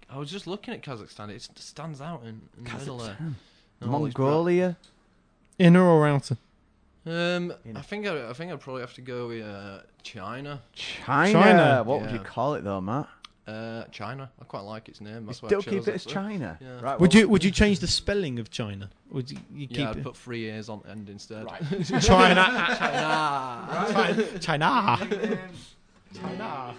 I 0.09 0.19
was 0.19 0.31
just 0.31 0.47
looking 0.47 0.73
at 0.75 0.83
Kazakhstan. 0.83 1.31
It 1.31 1.49
stands 1.57 2.01
out 2.01 2.23
in, 2.23 2.41
in 2.59 2.65
the 2.65 2.79
middle 2.79 2.99
there. 2.99 3.17
Kazakhstan. 3.21 3.35
And 3.81 3.95
all 3.95 4.05
these 4.05 4.15
bra- 4.15 4.25
Mongolia. 4.27 4.77
Inner 5.59 5.83
or 5.85 6.07
outer? 6.07 6.37
Um, 7.07 7.53
I 7.75 7.81
think 7.83 8.07
I, 8.07 8.31
I 8.31 8.33
think 8.33 8.53
I'd 8.53 8.61
probably 8.61 8.83
have 8.83 8.95
to 8.95 9.01
go 9.01 9.29
with 9.29 9.45
uh, 9.45 9.79
China. 10.03 10.61
China. 10.73 11.33
China. 11.33 11.83
What 11.85 12.01
would 12.03 12.11
you 12.11 12.17
Yeah. 12.19 12.23
call 12.25 12.55
it 12.55 12.65
though, 12.65 12.81
Matt? 12.81 13.09
Uh, 13.47 13.85
China. 13.93 14.29
I 14.41 14.45
quite 14.45 14.63
like 14.63 14.89
its 14.89 15.01
name. 15.01 15.25
That's 15.27 15.41
why 15.41 15.49
still 15.49 15.61
I 15.61 15.63
chose 15.63 15.75
keep 15.75 15.89
it 15.89 15.95
as 15.95 16.03
so. 16.03 16.11
China. 16.11 16.59
Yeah. 16.61 16.81
Right. 16.81 16.99
Would 16.99 17.15
well- 17.15 17.21
you 17.23 17.29
would 17.29 17.45
you 17.45 17.53
change 17.53 17.79
the 17.79 17.87
spelling 17.87 18.41
of 18.41 18.51
China? 18.51 18.91
Would 19.13 19.31
you, 19.31 19.39
you 19.55 19.69
keep 19.69 19.79
Yeah, 19.79 19.91
I'd 19.91 19.99
it 19.99 20.03
put 20.03 20.17
three 20.17 20.51
A's 20.51 20.69
on 20.69 20.83
end 20.91 21.09
instead. 21.09 21.47
China? 22.03 22.05
China. 22.81 24.39
China. 24.41 25.09
China. 26.21 26.75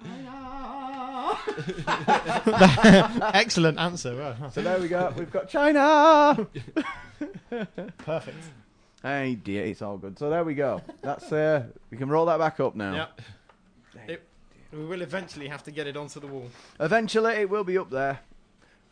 Excellent 3.34 3.78
answer. 3.78 4.16
Wow. 4.16 4.50
So 4.50 4.62
there 4.62 4.80
we 4.80 4.88
go. 4.88 5.12
We've 5.16 5.30
got 5.30 5.48
China. 5.48 6.46
Perfect. 7.98 8.36
hey 9.02 9.34
dear, 9.34 9.64
it's 9.64 9.82
all 9.82 9.98
good. 9.98 10.18
So 10.18 10.30
there 10.30 10.44
we 10.44 10.54
go. 10.54 10.82
That's 11.02 11.30
uh, 11.32 11.64
we 11.90 11.96
can 11.96 12.08
roll 12.08 12.26
that 12.26 12.38
back 12.38 12.60
up 12.60 12.76
now. 12.76 12.94
Yep. 12.94 13.20
It, 14.08 14.22
we 14.72 14.84
will 14.84 15.02
eventually 15.02 15.48
have 15.48 15.62
to 15.64 15.70
get 15.70 15.86
it 15.86 15.96
onto 15.96 16.20
the 16.20 16.26
wall. 16.26 16.48
Eventually, 16.78 17.34
it 17.34 17.50
will 17.50 17.64
be 17.64 17.76
up 17.76 17.90
there, 17.90 18.20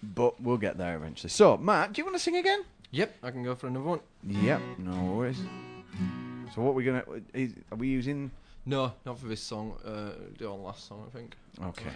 but 0.02 0.40
we'll 0.40 0.56
get 0.58 0.76
there 0.76 0.96
eventually. 0.96 1.30
So, 1.30 1.56
Matt, 1.56 1.92
do 1.92 2.00
you 2.00 2.04
want 2.04 2.16
to 2.16 2.22
sing 2.22 2.36
again? 2.36 2.64
Yep, 2.90 3.16
I 3.22 3.30
can 3.30 3.44
go 3.44 3.54
for 3.54 3.68
another 3.68 3.84
one. 3.84 4.00
Yep. 4.26 4.60
No 4.78 5.14
worries. 5.14 5.38
So 6.54 6.62
what 6.62 6.74
we're 6.74 6.84
gonna 6.84 7.04
is, 7.34 7.52
are 7.70 7.76
we 7.76 7.88
using? 7.88 8.30
No, 8.68 8.92
not 9.06 9.18
for 9.18 9.28
this 9.28 9.40
song. 9.42 9.72
Uh, 9.82 10.10
the 10.36 10.44
old 10.46 10.62
last 10.62 10.86
song, 10.86 11.02
I 11.08 11.16
think. 11.16 11.34
Okay. 11.62 11.90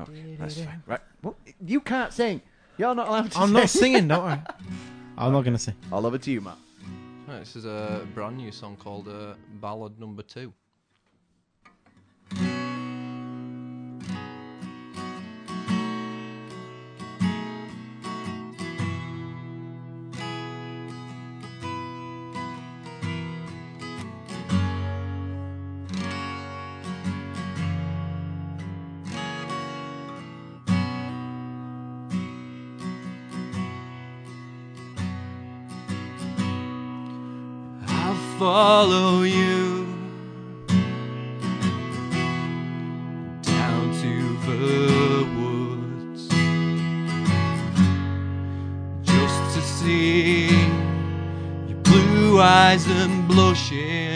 Okay, 0.00 0.36
that's 0.38 0.58
fine. 0.58 0.82
Right. 0.86 1.00
Well, 1.22 1.36
you 1.64 1.80
can't 1.82 2.12
sing. 2.14 2.40
You're 2.78 2.94
not 2.94 3.08
allowed 3.08 3.30
to 3.30 3.38
I'm 3.38 3.48
sing. 3.48 3.52
not 3.52 3.68
singing. 3.68 4.08
Don't 4.08 4.24
worry. 4.24 4.40
I'm 5.18 5.32
not 5.32 5.42
going 5.42 5.52
to 5.52 5.58
sing. 5.62 5.74
I'll 5.92 6.00
love 6.00 6.14
it 6.14 6.22
to 6.22 6.30
you, 6.30 6.40
Matt. 6.40 6.56
Right, 7.28 7.40
this 7.40 7.56
is 7.56 7.66
a 7.66 8.06
brand 8.14 8.38
new 8.38 8.50
song 8.50 8.76
called 8.76 9.06
uh, 9.06 9.34
Ballad 9.60 10.00
Number 10.00 10.22
Two. 10.22 10.50
Follow 38.44 39.22
you 39.22 39.86
down 43.40 43.90
to 44.02 44.14
the 44.44 45.26
woods 45.38 46.28
just 49.02 49.54
to 49.54 49.62
see 49.62 50.48
your 51.68 51.78
blue 51.84 52.38
eyes 52.38 52.86
and 52.86 53.26
blushing. 53.26 54.13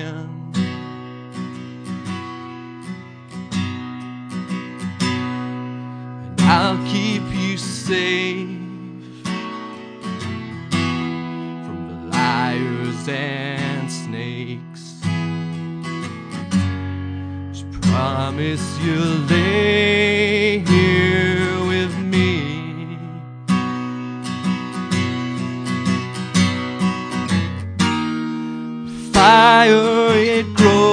Fire 29.18 30.14
it 30.14 30.54
grows, 30.54 30.87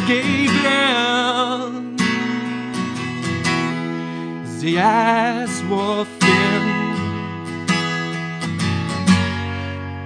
Gave 0.00 0.52
them 0.64 1.96
The 4.60 4.80
eyes 4.80 5.62
were 5.70 6.04
thin. 6.04 6.64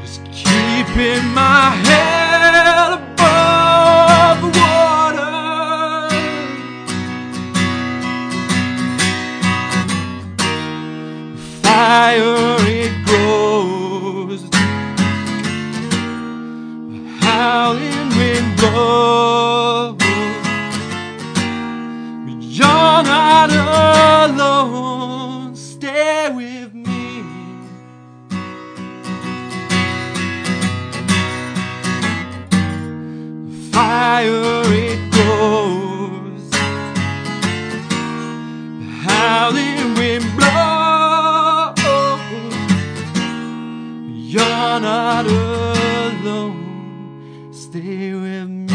Just 0.03 0.24
keeping 0.27 1.24
my 1.33 1.70
head 1.87 3.08
You're 44.68 44.81
not 44.81 45.26
alone. 45.26 47.48
Stay 47.52 48.12
with 48.12 48.48
me. 48.48 48.67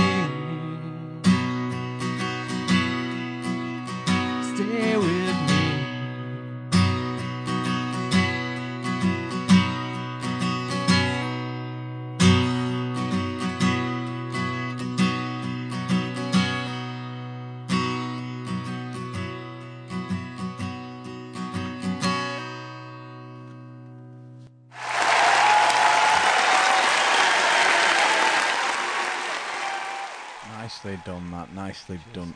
Nicely 30.94 31.12
done, 31.12 31.32
that. 31.32 31.54
Nicely 31.54 32.00
done 32.14 32.36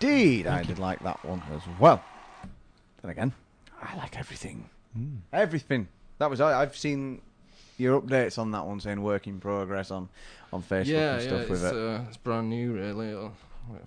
indeed. 0.00 0.46
I 0.46 0.62
did 0.62 0.78
like 0.78 1.00
that 1.00 1.24
one 1.24 1.42
as 1.52 1.62
well. 1.80 2.02
Then 3.02 3.10
again, 3.10 3.32
I 3.82 3.96
like 3.96 4.16
everything. 4.18 4.68
Everything. 5.32 5.88
That 6.18 6.30
was. 6.30 6.40
I- 6.40 6.62
I've 6.62 6.76
seen 6.76 7.20
your 7.76 8.00
updates 8.00 8.38
on 8.38 8.52
that 8.52 8.64
one 8.64 8.80
saying 8.80 9.02
work 9.02 9.26
in 9.26 9.40
progress 9.40 9.90
on 9.90 10.08
on 10.52 10.62
Facebook 10.62 10.86
yeah, 10.86 11.14
and 11.14 11.22
stuff 11.22 11.40
it's, 11.40 11.50
with 11.50 11.64
it. 11.64 11.74
Uh, 11.74 12.00
it's 12.08 12.16
brand 12.16 12.48
new, 12.48 12.72
really. 12.72 13.14
I 13.14 13.30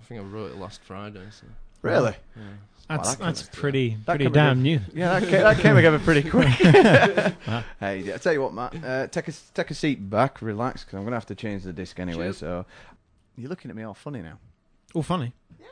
think 0.04 0.20
I 0.20 0.24
wrote 0.24 0.52
it 0.52 0.58
last 0.58 0.82
Friday. 0.82 1.26
So, 1.30 1.46
really? 1.82 2.14
yeah. 2.36 2.42
That's 2.88 3.14
that 3.14 3.24
that's 3.24 3.42
pretty 3.42 3.96
that 4.04 4.16
pretty 4.16 4.30
damn 4.30 4.58
it. 4.58 4.62
new. 4.62 4.80
Yeah, 4.92 5.20
that 5.20 5.28
came, 5.28 5.40
that 5.42 5.58
came 5.58 5.76
together 5.76 5.98
pretty 6.00 6.28
quick. 6.28 6.48
hey, 7.80 8.12
I 8.12 8.18
tell 8.20 8.32
you 8.32 8.42
what, 8.42 8.52
Matt. 8.52 8.84
Uh, 8.84 9.06
take 9.06 9.28
a 9.28 9.32
take 9.54 9.70
a 9.70 9.74
seat 9.74 10.10
back, 10.10 10.42
relax, 10.42 10.84
because 10.84 10.98
I'm 10.98 11.04
gonna 11.04 11.16
have 11.16 11.26
to 11.26 11.34
change 11.34 11.62
the 11.62 11.72
disc 11.72 11.98
anyway. 11.98 12.26
Cheers. 12.26 12.38
So 12.38 12.66
you're 13.40 13.48
looking 13.50 13.70
at 13.70 13.76
me 13.76 13.82
all 13.82 13.94
funny 13.94 14.20
now. 14.22 14.38
All 14.94 15.02
funny. 15.02 15.32
Yeah. 15.58 15.66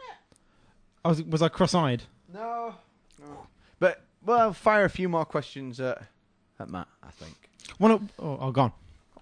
I 1.05 1.09
was 1.09 1.23
was 1.23 1.43
I 1.43 1.49
cross-eyed? 1.49 2.03
No, 2.33 2.75
no. 3.21 3.47
But 3.79 4.03
well, 4.25 4.39
I'll 4.41 4.53
fire 4.53 4.85
a 4.85 4.91
few 4.91 5.09
more 5.09 5.25
questions 5.25 5.81
at, 5.81 6.03
at 6.59 6.69
Matt. 6.71 6.89
I 7.03 7.11
think. 7.11 7.37
One. 7.79 8.09
Oh, 8.19 8.39
oh, 8.41 8.51
gone. 8.51 8.73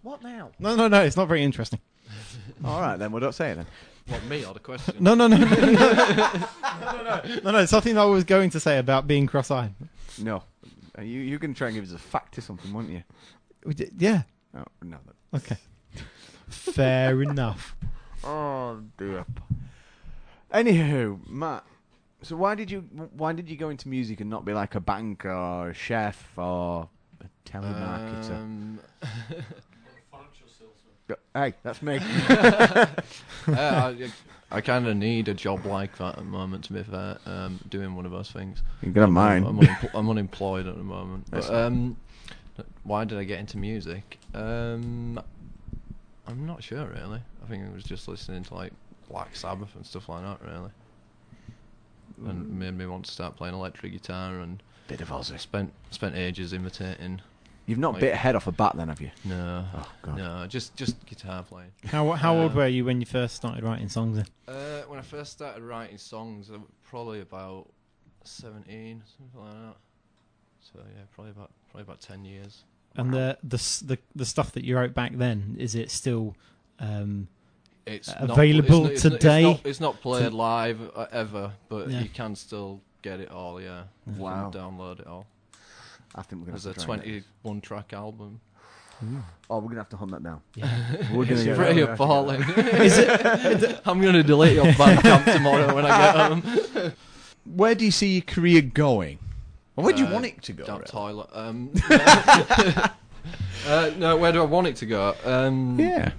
What 0.02 0.22
now? 0.22 0.50
No, 0.58 0.76
no, 0.76 0.88
no. 0.88 1.02
It's 1.02 1.16
not 1.16 1.28
very 1.28 1.42
interesting. 1.42 1.80
all 2.64 2.80
right, 2.80 2.96
then. 2.96 3.12
Well, 3.12 3.20
don't 3.20 3.34
say 3.34 3.50
it 3.50 3.54
then. 3.56 3.66
What, 4.08 4.24
me 4.26 4.44
or 4.44 4.54
the 4.54 4.60
question? 4.60 4.96
No, 5.00 5.14
no, 5.14 5.26
no, 5.26 5.36
no, 5.36 5.44
no, 5.46 5.56
no, 5.56 5.72
no, 5.72 5.74
no, 6.80 7.40
no, 7.44 7.50
no. 7.50 7.64
Something 7.66 7.98
I 7.98 8.04
was 8.04 8.22
going 8.24 8.50
to 8.50 8.60
say 8.60 8.78
about 8.78 9.06
being 9.08 9.26
cross-eyed. 9.26 9.74
No. 10.22 10.42
Uh, 10.98 11.02
You 11.02 11.20
you 11.20 11.38
can 11.38 11.54
try 11.54 11.68
and 11.68 11.74
give 11.74 11.84
us 11.84 11.92
a 11.92 11.98
fact 11.98 12.38
or 12.38 12.40
something, 12.40 12.72
won't 12.72 12.88
you? 12.90 13.02
We 13.64 13.74
did- 13.74 13.92
Yeah. 13.98 14.22
Oh 14.56 14.64
no. 14.82 14.98
that- 15.06 15.36
Okay. 15.38 15.56
Fair 16.48 17.20
enough. 17.22 17.74
Oh 18.26 18.80
dear. 18.98 19.24
Anywho, 20.52 21.26
Matt. 21.28 21.64
So 22.22 22.34
why 22.34 22.54
did 22.54 22.70
you 22.70 22.80
why 23.16 23.32
did 23.32 23.48
you 23.48 23.56
go 23.56 23.68
into 23.68 23.88
music 23.88 24.20
and 24.20 24.28
not 24.28 24.44
be 24.44 24.52
like 24.52 24.74
a 24.74 24.80
banker 24.80 25.30
or 25.32 25.70
a 25.70 25.74
chef 25.74 26.36
or 26.36 26.88
a 27.20 27.48
telemarketer? 27.48 28.30
Um, 28.32 28.80
Financial 30.10 30.48
salesman. 30.48 30.92
Go- 31.08 31.16
hey, 31.34 31.54
that's 31.62 31.82
me. 31.82 31.98
uh, 32.28 32.86
I, 33.48 34.10
I 34.50 34.60
kind 34.60 34.86
of 34.88 34.96
need 34.96 35.28
a 35.28 35.34
job 35.34 35.66
like 35.66 35.96
that 35.98 36.14
at 36.14 36.16
the 36.16 36.24
moment, 36.24 36.64
to 36.64 36.72
be 36.72 36.82
fair. 36.82 37.18
Um, 37.26 37.60
doing 37.68 37.94
one 37.94 38.06
of 38.06 38.12
those 38.12 38.30
things. 38.30 38.62
You're 38.82 38.92
gonna 38.92 39.06
have 39.06 39.12
mine. 39.12 39.44
I'm, 39.44 39.58
unempl- 39.58 39.90
I'm 39.94 40.10
unemployed 40.10 40.66
at 40.66 40.76
the 40.76 40.82
moment. 40.82 41.26
But, 41.30 41.48
um, 41.52 41.96
why 42.82 43.04
did 43.04 43.18
I 43.18 43.24
get 43.24 43.38
into 43.38 43.58
music? 43.58 44.18
Um, 44.34 45.20
I'm 46.26 46.46
not 46.46 46.62
sure 46.62 46.86
really. 46.86 47.20
I 47.42 47.46
think 47.48 47.64
I 47.64 47.72
was 47.74 47.84
just 47.84 48.08
listening 48.08 48.42
to 48.44 48.54
like 48.54 48.72
Black 49.08 49.34
Sabbath 49.36 49.74
and 49.76 49.86
stuff 49.86 50.08
like 50.08 50.22
that, 50.22 50.38
really, 50.44 50.70
and 52.28 52.58
made 52.58 52.74
me 52.76 52.86
want 52.86 53.04
to 53.06 53.12
start 53.12 53.36
playing 53.36 53.54
electric 53.54 53.92
guitar. 53.92 54.40
And 54.40 54.62
Bit 54.88 55.00
of 55.00 55.12
I 55.12 55.16
Aussie. 55.16 55.38
spent 55.38 55.72
spent 55.90 56.14
ages 56.16 56.52
imitating. 56.52 57.20
You've 57.66 57.78
not 57.78 57.94
Like- 57.94 58.00
bit 58.02 58.12
ahead 58.14 58.36
off 58.36 58.46
a 58.46 58.52
bat 58.52 58.76
then, 58.76 58.88
have 58.88 59.00
you? 59.00 59.10
No, 59.24 59.66
Oh 59.74 59.92
god. 60.02 60.16
no, 60.16 60.46
just 60.46 60.76
just 60.76 61.04
guitar 61.06 61.42
playing. 61.42 61.72
How 61.86 62.12
how 62.12 62.36
old 62.36 62.52
Uh, 62.52 62.56
were 62.56 62.68
you 62.68 62.84
when 62.84 63.00
you 63.00 63.06
first 63.06 63.34
started 63.36 63.64
writing 63.64 63.88
songs? 63.88 64.16
Then? 64.16 64.26
Uh, 64.54 64.82
when 64.82 64.98
I 64.98 65.02
first 65.02 65.32
started 65.32 65.62
writing 65.62 65.98
songs, 65.98 66.48
I 66.50 66.54
was 66.54 66.62
probably 66.84 67.20
about 67.20 67.68
seventeen, 68.24 69.02
something 69.18 69.40
like 69.40 69.52
that. 69.52 69.76
So 70.60 70.78
yeah, 70.78 71.02
probably 71.14 71.30
about 71.32 71.50
probably 71.70 71.82
about 71.82 72.00
ten 72.00 72.24
years. 72.24 72.64
And 72.96 73.12
the 73.12 73.38
the 73.42 73.56
the 73.84 73.98
the 74.14 74.24
stuff 74.24 74.52
that 74.52 74.64
you 74.64 74.76
wrote 74.76 74.94
back 74.94 75.12
then 75.16 75.56
is 75.58 75.74
it 75.74 75.90
still? 75.90 76.34
Um, 76.78 77.28
It's 77.86 78.10
available 78.16 78.82
not- 78.84 78.92
it's 78.92 79.02
today? 79.02 79.42
Not, 79.42 79.50
it's 79.52 79.62
not, 79.64 79.68
it's 79.70 79.80
not 79.80 80.00
played 80.00 80.32
live 80.32 80.80
uh, 80.94 81.06
ever, 81.12 81.52
but 81.68 81.88
Yeah. 81.90 82.00
you 82.02 82.08
can 82.08 82.34
still 82.34 82.80
get 83.02 83.20
it 83.20 83.30
all. 83.30 83.60
Yeah, 83.60 83.84
You 84.06 84.12
can 84.14 84.18
Wow. 84.22 84.50
download 84.52 85.00
it 85.00 85.06
all. 85.06 85.26
I 86.14 86.22
think 86.22 86.40
we're 86.42 86.46
gonna 86.46 86.52
There's 86.52 86.66
a 86.66 86.70
have 86.70 86.76
to 86.78 86.84
try 86.84 86.94
and 86.94 87.04
get- 87.04 87.10
twenty-one 87.42 87.60
track 87.60 87.92
album. 87.92 88.40
Oh, 89.50 89.58
we're 89.58 89.68
gonna 89.68 89.80
have 89.80 89.90
to 89.90 89.96
hunt 89.98 90.10
that 90.12 90.22
down. 90.22 90.40
yeah. 90.54 90.66
We're 91.12 91.24
gonna 91.26 91.36
It's 91.36 91.44
get 91.44 91.56
pretty 91.56 91.80
that. 91.82 91.92
appalling. 91.92 92.42
I'm 93.84 94.00
gonna 94.00 94.22
delete 94.22 94.54
your 94.54 94.64
Bandcamp 94.72 95.30
tomorrow 95.34 95.74
when 95.74 95.84
I 95.84 95.88
get 95.98 96.16
home. 96.16 96.92
Where 97.44 97.74
do 97.74 97.84
you 97.84 97.90
see 97.90 98.14
your 98.14 98.22
career 98.22 98.62
going? 98.62 99.18
Where 99.76 99.92
do 99.94 100.00
you 100.00 100.06
Uh, 100.08 100.12
want 100.12 100.24
it 100.26 100.42
to 100.42 100.52
go? 100.52 100.64
Down 100.64 100.78
really? 100.78 100.86
toilet. 100.90 101.28
Um, 101.32 101.70
uh, 103.66 103.90
no, 103.98 104.16
where 104.16 104.32
do 104.32 104.40
I 104.42 104.46
want 104.46 104.66
it 104.66 104.76
to 104.76 104.86
go? 104.86 105.14
Um, 105.24 105.78
Yeah. 105.78 106.12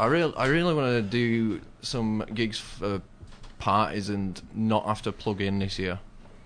I 0.00 0.06
really, 0.06 0.32
I 0.36 0.46
really 0.46 0.74
want 0.74 0.88
to 0.88 1.02
do 1.02 1.60
some 1.82 2.24
gigs 2.32 2.58
for 2.58 3.02
parties 3.58 4.08
and 4.08 4.40
not 4.54 4.86
have 4.86 5.02
to 5.02 5.12
plug 5.12 5.40
in 5.40 5.58
this 5.58 5.78
year. 5.78 5.98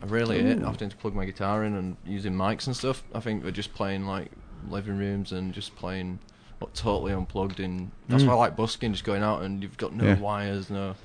I 0.02 0.06
really 0.06 0.42
hate 0.42 0.58
having 0.60 0.88
to 0.88 0.96
plug 0.96 1.14
my 1.14 1.24
guitar 1.26 1.62
in 1.64 1.74
and 1.74 1.96
using 2.06 2.32
mics 2.34 2.66
and 2.66 2.74
stuff. 2.74 3.02
I 3.14 3.20
think 3.20 3.44
we're 3.44 3.50
just 3.52 3.74
playing 3.74 4.06
like 4.06 4.30
living 4.68 4.96
rooms 4.96 5.32
and 5.32 5.52
just 5.52 5.76
playing 5.76 6.18
like, 6.60 6.72
totally 6.72 7.12
unplugged. 7.12 7.60
In 7.60 7.92
that's 8.08 8.24
why 8.24 8.32
I 8.32 8.36
like 8.36 8.56
busking, 8.56 8.92
just 8.92 9.04
going 9.04 9.22
out 9.22 9.42
and 9.42 9.62
you've 9.62 9.76
got 9.76 9.92
no 9.94 10.04
Yeah. 10.04 10.18
wires, 10.18 10.70
no 10.70 10.96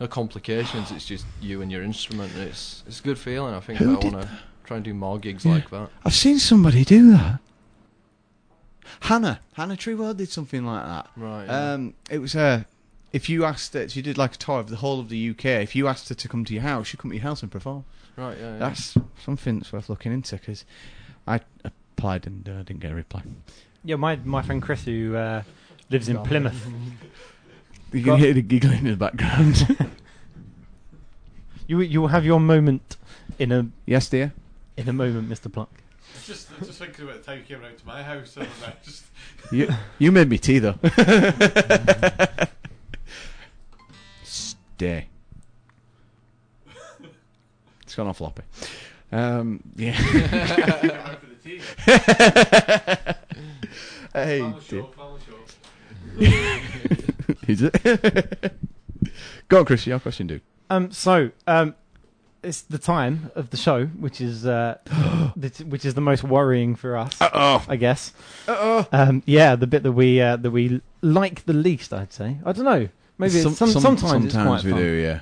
no 0.00 0.06
complications. 0.06 0.90
It's 0.90 1.06
just 1.06 1.26
you 1.40 1.62
and 1.62 1.70
your 1.72 1.82
instrument. 1.82 2.32
And 2.34 2.42
it's 2.44 2.82
it's 2.86 3.00
a 3.00 3.02
good 3.02 3.18
feeling. 3.18 3.54
I 3.54 3.60
think 3.60 3.78
Who 3.78 3.90
I 3.98 4.04
want 4.04 4.22
to 4.22 4.28
try 4.64 4.76
and 4.76 4.84
do 4.84 4.94
more 4.94 5.18
gigs 5.18 5.44
Yeah. 5.44 5.52
like 5.52 5.70
that. 5.70 5.90
I've 6.04 6.14
seen 6.14 6.38
somebody 6.38 6.84
do 6.84 7.10
that. 7.12 7.40
Hannah, 9.00 9.40
Hannah 9.54 9.76
Trigwell 9.76 10.14
did 10.16 10.28
something 10.30 10.64
like 10.64 10.84
that. 10.84 11.10
Right. 11.16 11.44
yeah. 11.46 11.72
Um, 11.72 11.94
it 12.10 12.18
was 12.18 12.34
uh, 12.36 12.64
if 13.12 13.28
you 13.28 13.44
asked 13.44 13.74
her, 13.74 13.88
she 13.88 14.02
did 14.02 14.16
like 14.16 14.34
a 14.34 14.38
tour 14.38 14.60
of 14.60 14.68
the 14.68 14.76
whole 14.76 15.00
of 15.00 15.08
the 15.08 15.30
UK. 15.30 15.44
If 15.44 15.74
you 15.76 15.88
asked 15.88 16.08
her 16.08 16.14
to 16.14 16.28
come 16.28 16.44
to 16.44 16.52
your 16.54 16.62
house, 16.62 16.88
she'd 16.88 16.98
come 17.00 17.10
to 17.10 17.16
your 17.16 17.22
house 17.24 17.42
and 17.42 17.50
perform. 17.50 17.84
right. 18.16 18.36
Yeah. 18.38 18.52
yeah. 18.52 18.58
That's 18.58 18.96
something 19.24 19.58
that's 19.58 19.72
worth 19.72 19.88
looking 19.88 20.12
into 20.12 20.36
because 20.36 20.64
I 21.26 21.40
applied 21.64 22.26
and 22.26 22.48
uh, 22.48 22.62
didn't 22.62 22.80
get 22.80 22.92
a 22.92 22.94
reply. 22.94 23.22
Yeah, 23.84 23.96
my 23.96 24.16
my 24.16 24.42
friend 24.42 24.62
Chris 24.62 24.84
who 24.84 25.14
uh, 25.16 25.42
lives 25.90 26.08
in 26.08 26.18
Plymouth. 26.22 26.66
You 27.92 28.02
can 28.02 28.18
hear 28.18 28.32
the 28.34 28.42
giggling 28.42 28.84
in 28.86 28.90
the 28.90 28.96
background. 28.96 29.76
You 31.68 31.80
you 31.80 32.00
will 32.00 32.06
have 32.08 32.24
your 32.24 32.38
moment 32.38 32.96
in 33.40 33.50
a 33.50 33.66
Yes, 33.86 34.08
dear. 34.08 34.32
in 34.76 34.88
a 34.88 34.92
moment, 34.92 35.28
Mr. 35.28 35.50
Pluck. 35.52 35.68
Just, 36.24 36.48
just 36.64 36.78
thinking 36.78 37.04
about 37.06 37.16
the 37.18 37.24
time 37.24 37.38
you 37.38 37.44
came 37.44 37.60
round 37.60 37.76
to 37.76 37.84
my 37.86 38.04
house. 38.04 38.34
the 38.34 38.42
other 38.42 38.72
just 38.84 39.02
You, 39.50 39.68
you 39.98 40.12
made 40.12 40.28
me 40.28 40.38
tea 40.38 40.60
though. 40.60 40.76
Stay. 44.22 45.08
It's 47.82 47.96
gone 47.96 48.06
off 48.06 48.18
floppy. 48.18 48.42
Um, 49.10 49.60
yeah. 49.74 49.96
came 50.80 50.90
round 50.90 51.18
for 51.18 51.26
the 51.26 51.34
tea. 51.42 51.60
hey, 54.12 54.38
Family 54.38 54.60
dear. 54.68 54.82
show, 54.82 54.86
family 54.96 55.20
show. 55.26 55.40
Is 57.48 57.62
it? 57.62 58.52
Go 59.48 59.60
on, 59.60 59.64
Chris. 59.64 59.86
Your 59.86 59.98
question, 60.00 60.26
dude. 60.26 60.42
Um, 60.70 60.90
so 60.90 61.30
um, 61.46 61.74
it's 62.42 62.62
the 62.62 62.78
time 62.78 63.30
of 63.34 63.50
the 63.50 63.56
show, 63.56 63.86
which 63.86 64.20
is 64.20 64.46
uh, 64.46 64.78
the- 65.36 65.64
which 65.68 65.84
is 65.84 65.94
the 65.94 66.00
most 66.00 66.24
worrying 66.24 66.74
for 66.74 66.96
us, 66.96 67.16
oh. 67.20 67.64
I 67.68 67.76
guess. 67.76 68.12
Uh 68.48 68.56
oh. 68.58 68.88
Um, 68.92 69.22
yeah, 69.26 69.54
the 69.56 69.66
bit 69.66 69.82
that 69.84 69.92
we 69.92 70.20
uh, 70.20 70.36
that 70.36 70.50
we 70.50 70.80
like 71.02 71.44
the 71.46 71.52
least, 71.52 71.92
I'd 71.92 72.12
say. 72.12 72.38
I 72.44 72.52
don't 72.52 72.64
know. 72.64 72.88
Maybe 73.18 73.34
it's 73.38 73.56
some, 73.56 73.68
sometimes, 73.70 74.24
it's 74.26 74.34
quite 74.34 74.62
we 74.64 74.72
fun. 74.72 74.80
do. 74.80 74.92
Yeah. 74.92 75.20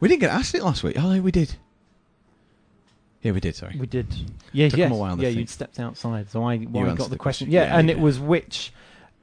We 0.00 0.08
didn't 0.08 0.20
get 0.20 0.30
asked 0.30 0.54
it 0.54 0.62
last 0.62 0.82
week. 0.82 0.96
Oh, 0.98 1.20
we 1.20 1.30
did. 1.32 1.56
Yeah, 3.22 3.32
we 3.32 3.40
did. 3.40 3.54
Sorry. 3.56 3.76
We 3.78 3.86
did. 3.86 4.06
Yeah, 4.52 4.68
Took 4.68 4.78
'em 4.78 4.92
a 4.92 4.96
while 4.96 5.16
to 5.16 5.22
yeah, 5.22 5.28
think. 5.28 5.38
you'd 5.40 5.50
stepped 5.50 5.80
outside, 5.80 6.30
so 6.30 6.44
I, 6.44 6.56
well, 6.70 6.84
I 6.84 6.88
answered 6.90 6.98
got 6.98 7.04
the 7.04 7.10
the 7.10 7.16
question. 7.18 7.46
question. 7.48 7.50
Yeah, 7.50 7.64
Yeah, 7.64 7.78
and 7.78 7.90
it 7.90 7.98
was 7.98 8.18
which 8.20 8.72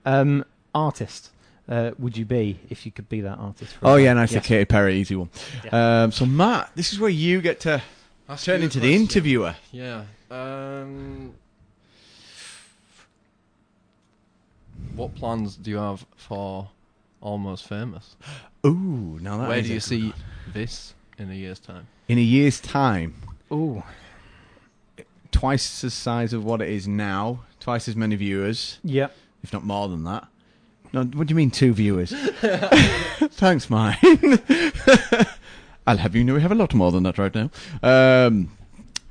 um, 0.05 0.43
artist 0.75 1.31
uh, 1.69 1.91
would 1.99 2.15
you 2.17 2.25
be 2.25 2.59
if 2.69 2.85
you 2.85 2.91
could 2.91 3.09
be 3.09 3.21
that 3.21 3.37
artist? 3.37 3.73
For 3.75 3.87
Oh 3.87 3.95
a 3.95 3.99
yeah, 4.01 4.09
band? 4.09 4.19
nice. 4.19 4.29
The 4.31 4.35
Yes. 4.35 4.45
Katy 4.47 4.65
Perry, 4.65 4.95
easy 4.97 5.15
one. 5.15 5.29
Um, 5.71 6.11
so 6.11 6.25
Matt, 6.25 6.71
this 6.75 6.93
is 6.93 6.99
where 6.99 7.09
you 7.09 7.41
get 7.41 7.59
to 7.61 7.81
Ask 8.29 8.45
turn 8.45 8.57
you 8.59 8.63
a 8.63 8.65
into 8.65 8.79
the 8.79 8.93
interviewer. 8.95 9.55
Yeah. 9.71 10.03
Um, 10.31 11.33
what 14.95 15.13
plans 15.15 15.55
do 15.55 15.69
you 15.71 15.77
have 15.77 16.05
for 16.15 16.69
Almost 17.21 17.67
Famous? 17.67 18.15
Ooh, 18.65 19.19
now 19.21 19.37
that 19.37 19.49
Where 19.49 19.57
is 19.59 19.67
do 19.67 19.73
you 19.73 19.79
see 19.79 20.03
one. 20.09 20.13
this 20.53 20.93
in 21.17 21.29
a 21.29 21.33
year's 21.33 21.59
time? 21.59 21.87
in 22.07 22.17
a 22.17 22.21
year's 22.21 22.59
time? 22.59 23.15
Ooh, 23.51 23.83
Twice 25.31 25.81
the 25.81 25.89
size 25.89 26.31
of 26.33 26.45
what 26.45 26.61
it 26.61 26.69
is 26.69 26.87
now. 26.87 27.41
Twice 27.59 27.87
as 27.89 27.95
many 27.95 28.15
viewers, 28.15 28.79
yeah. 28.83 29.07
if 29.43 29.51
not 29.51 29.65
more 29.65 29.87
than 29.89 30.03
that. 30.05 30.27
No, 30.95 31.03
what 31.03 31.27
do 31.27 31.33
you 31.33 31.35
mean 31.35 31.51
two 31.51 31.73
viewers? 31.73 32.11
Thanks, 32.39 33.69
mine. 33.69 33.97
I'll 35.85 35.97
have 35.97 36.15
you 36.15 36.23
know 36.23 36.35
we 36.35 36.41
have 36.41 36.53
a 36.53 36.55
lot 36.55 36.73
more 36.73 36.89
than 36.93 37.03
that 37.03 37.17
right 37.17 37.35
now. 37.35 37.49
Um, 37.83 38.49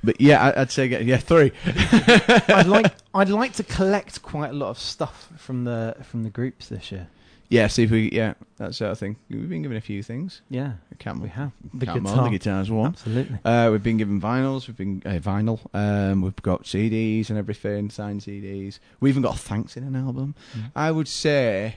but 0.02 0.18
yeah, 0.18 0.42
I, 0.42 0.62
I'd 0.62 0.70
say 0.70 0.88
get- 0.88 1.04
yeah 1.04 1.18
three. 1.18 1.52
I'd 1.66 2.66
like 2.66 2.90
I'd 3.12 3.28
like 3.28 3.52
to 3.54 3.64
collect 3.64 4.22
quite 4.22 4.48
a 4.48 4.54
lot 4.54 4.70
of 4.70 4.78
stuff 4.78 5.28
from 5.36 5.64
the 5.64 5.94
from 6.10 6.22
the 6.22 6.30
groups 6.30 6.68
this 6.68 6.90
year. 6.90 7.08
Yeah, 7.50 7.66
see 7.68 7.84
if 7.84 7.90
we 7.90 8.10
yeah 8.10 8.34
that 8.56 8.74
sort 8.74 8.90
of 8.92 8.98
thing. 8.98 9.16
We've 9.28 9.48
been 9.48 9.62
given 9.62 9.76
a 9.76 9.80
few 9.80 10.02
things. 10.02 10.40
Yeah, 10.50 10.72
Can't 10.98 11.20
we 11.20 11.28
have 11.28 11.52
the 11.74 11.86
can't 11.86 12.02
guitar. 12.04 12.24
the 12.24 12.30
guitar's 12.30 12.70
one. 12.70 12.92
Absolutely. 12.92 13.38
Uh, 13.44 13.68
we've 13.70 13.82
been 13.82 13.98
given 13.98 14.20
vinyls. 14.20 14.66
We've 14.66 14.76
been 14.76 15.02
uh, 15.04 15.18
vinyl. 15.20 15.60
Um, 15.74 16.22
we've 16.22 16.34
got 16.42 16.64
CDs 16.64 17.28
and 17.28 17.38
everything, 17.38 17.90
signed 17.90 18.22
CDs. 18.22 18.78
We 19.00 19.10
even 19.10 19.22
got 19.22 19.36
a 19.36 19.38
thanks 19.38 19.76
in 19.76 19.84
an 19.84 19.94
album. 19.94 20.34
Mm. 20.56 20.72
I 20.74 20.90
would 20.90 21.06
say, 21.08 21.76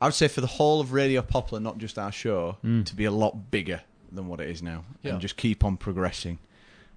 I 0.00 0.04
would 0.06 0.14
say 0.14 0.28
for 0.28 0.40
the 0.40 0.46
whole 0.46 0.80
of 0.80 0.92
Radio 0.92 1.22
Poplar, 1.22 1.60
not 1.60 1.78
just 1.78 1.98
our 1.98 2.12
show, 2.12 2.58
Mm. 2.64 2.84
to 2.86 2.94
be 2.94 3.04
a 3.04 3.10
lot 3.10 3.50
bigger 3.50 3.80
than 4.12 4.28
what 4.28 4.40
it 4.40 4.48
is 4.48 4.62
now, 4.62 4.84
Yeah. 5.02 5.12
and 5.12 5.20
just 5.20 5.36
keep 5.36 5.64
on 5.64 5.76
progressing. 5.76 6.38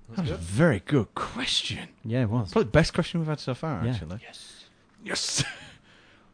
That 0.10 0.24
was 0.24 0.32
a 0.32 0.36
very 0.38 0.82
good 0.86 1.16
question. 1.16 1.88
Yeah, 2.04 2.24
it 2.24 2.30
was. 2.30 2.52
Probably 2.52 2.66
the 2.66 2.72
best 2.72 2.94
question 2.94 3.22
we've 3.22 3.30
had 3.30 3.40
so 3.40 3.54
far, 3.54 3.84
Yeah. 3.86 3.92
actually. 3.94 4.20
Yes. 4.22 4.61
Yes. 5.04 5.44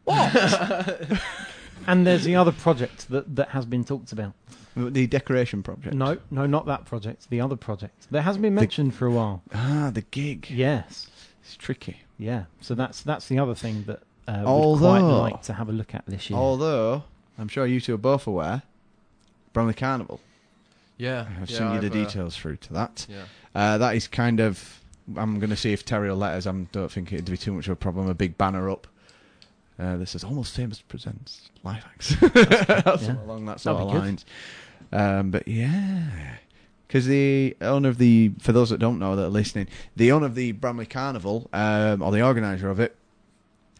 What? 0.04 0.34
and 1.86 2.06
there's 2.06 2.24
the 2.24 2.36
other 2.36 2.52
project 2.52 3.08
that, 3.10 3.36
that 3.36 3.50
has 3.50 3.66
been 3.66 3.84
talked 3.84 4.12
about. 4.12 4.32
the 4.76 5.06
decoration 5.06 5.62
project. 5.62 5.94
No, 5.94 6.18
no, 6.30 6.46
not 6.46 6.66
that 6.66 6.84
project. 6.84 7.28
The 7.30 7.40
other 7.40 7.56
project 7.56 8.06
that 8.10 8.22
hasn't 8.22 8.42
been 8.42 8.54
mentioned 8.54 8.94
for 8.94 9.06
a 9.06 9.10
while. 9.10 9.42
Ah, 9.54 9.90
the 9.92 10.02
gig. 10.02 10.48
Yes. 10.50 11.08
It's 11.42 11.56
tricky. 11.56 12.02
Yeah. 12.18 12.44
So 12.60 12.74
that's 12.74 13.02
that's 13.02 13.28
the 13.28 13.38
other 13.38 13.54
thing 13.54 13.84
that 13.84 14.02
uh, 14.26 14.44
we'd 14.44 14.78
quite 14.78 15.00
like 15.00 15.42
to 15.42 15.54
have 15.54 15.68
a 15.68 15.72
look 15.72 15.94
at 15.94 16.04
this 16.06 16.28
year. 16.28 16.38
Although, 16.38 17.04
I'm 17.38 17.48
sure 17.48 17.66
you 17.66 17.80
two 17.80 17.94
are 17.94 17.98
both 17.98 18.26
aware, 18.26 18.62
Bramley 19.52 19.74
Carnival. 19.74 20.20
Yeah. 20.98 21.26
I've 21.40 21.48
yeah, 21.50 21.58
sent 21.58 21.74
you 21.74 21.80
the 21.80 21.86
I've, 21.86 22.06
uh, 22.06 22.06
details 22.06 22.36
through 22.36 22.56
to 22.56 22.72
that. 22.74 23.06
yeah. 23.08 23.24
Uh, 23.54 23.78
that 23.78 23.94
is 23.96 24.06
kind 24.08 24.40
of. 24.40 24.80
I'm 25.16 25.38
going 25.38 25.50
to 25.50 25.56
see 25.56 25.72
if 25.72 25.84
Terry 25.84 26.08
will 26.10 26.16
let 26.16 26.34
us. 26.34 26.46
I 26.46 26.52
don't 26.72 26.90
think 26.92 27.12
it'd 27.12 27.30
be 27.30 27.36
too 27.36 27.52
much 27.52 27.66
of 27.66 27.72
a 27.72 27.76
problem. 27.76 28.08
A 28.08 28.14
big 28.14 28.36
banner 28.38 28.70
up. 28.70 28.86
Uh, 29.78 29.96
this 29.96 30.14
is 30.14 30.24
almost 30.24 30.54
famous 30.56 30.80
presents 30.80 31.50
live 31.62 31.84
acts. 31.84 32.16
That's 32.20 33.04
Yeah. 33.04 33.22
along 33.24 33.46
that 33.46 33.60
sort 33.60 33.78
That'd 33.78 33.94
of 33.94 34.02
lines. 34.02 34.24
Um, 34.92 35.30
but 35.30 35.46
yeah, 35.46 36.36
because 36.86 37.06
the 37.06 37.56
owner 37.60 37.88
of 37.88 37.98
the, 37.98 38.32
for 38.40 38.52
those 38.52 38.70
that 38.70 38.78
don't 38.78 38.98
know 38.98 39.14
that 39.16 39.26
are 39.26 39.30
listening, 39.30 39.68
the 39.94 40.10
owner 40.12 40.26
of 40.26 40.34
the 40.34 40.52
Bramley 40.52 40.86
Carnival, 40.86 41.48
um, 41.52 42.02
or 42.02 42.10
the 42.10 42.22
organizer 42.22 42.70
of 42.70 42.80
it, 42.80 42.96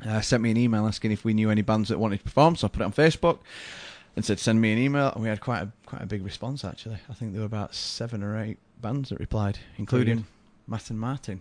uh, 0.07 0.21
sent 0.21 0.43
me 0.43 0.51
an 0.53 0.57
email 0.57 0.87
asking 0.87 1.11
if 1.11 1.25
we 1.25 1.35
knew 1.35 1.51
any 1.51 1.63
bands 1.63 1.89
that 1.89 1.99
wanted 1.99 2.19
to 2.19 2.25
perform. 2.25 2.55
So 2.55 2.67
I 2.67 2.71
put 2.71 2.83
it 2.83 2.85
on 2.85 2.93
Facebook 2.93 3.39
and 4.15 4.25
said 4.25 4.39
send 4.39 4.61
me 4.61 4.73
an 4.73 4.79
email, 4.79 5.11
and 5.13 5.23
we 5.23 5.29
had 5.29 5.41
quite 5.41 5.63
a 5.63 5.73
quite 5.87 6.03
a 6.03 6.07
big 6.07 6.25
response 6.25 6.65
actually. 6.65 6.99
I 7.11 7.15
think 7.15 7.33
there 7.33 7.41
were 7.41 7.47
about 7.47 7.75
seven 7.75 8.23
or 8.23 8.41
eight 8.41 8.59
bands 8.81 9.09
that 9.09 9.19
replied, 9.19 9.59
including 9.77 10.17
Matt 10.19 10.25
and 10.91 10.99
Martin. 10.99 11.41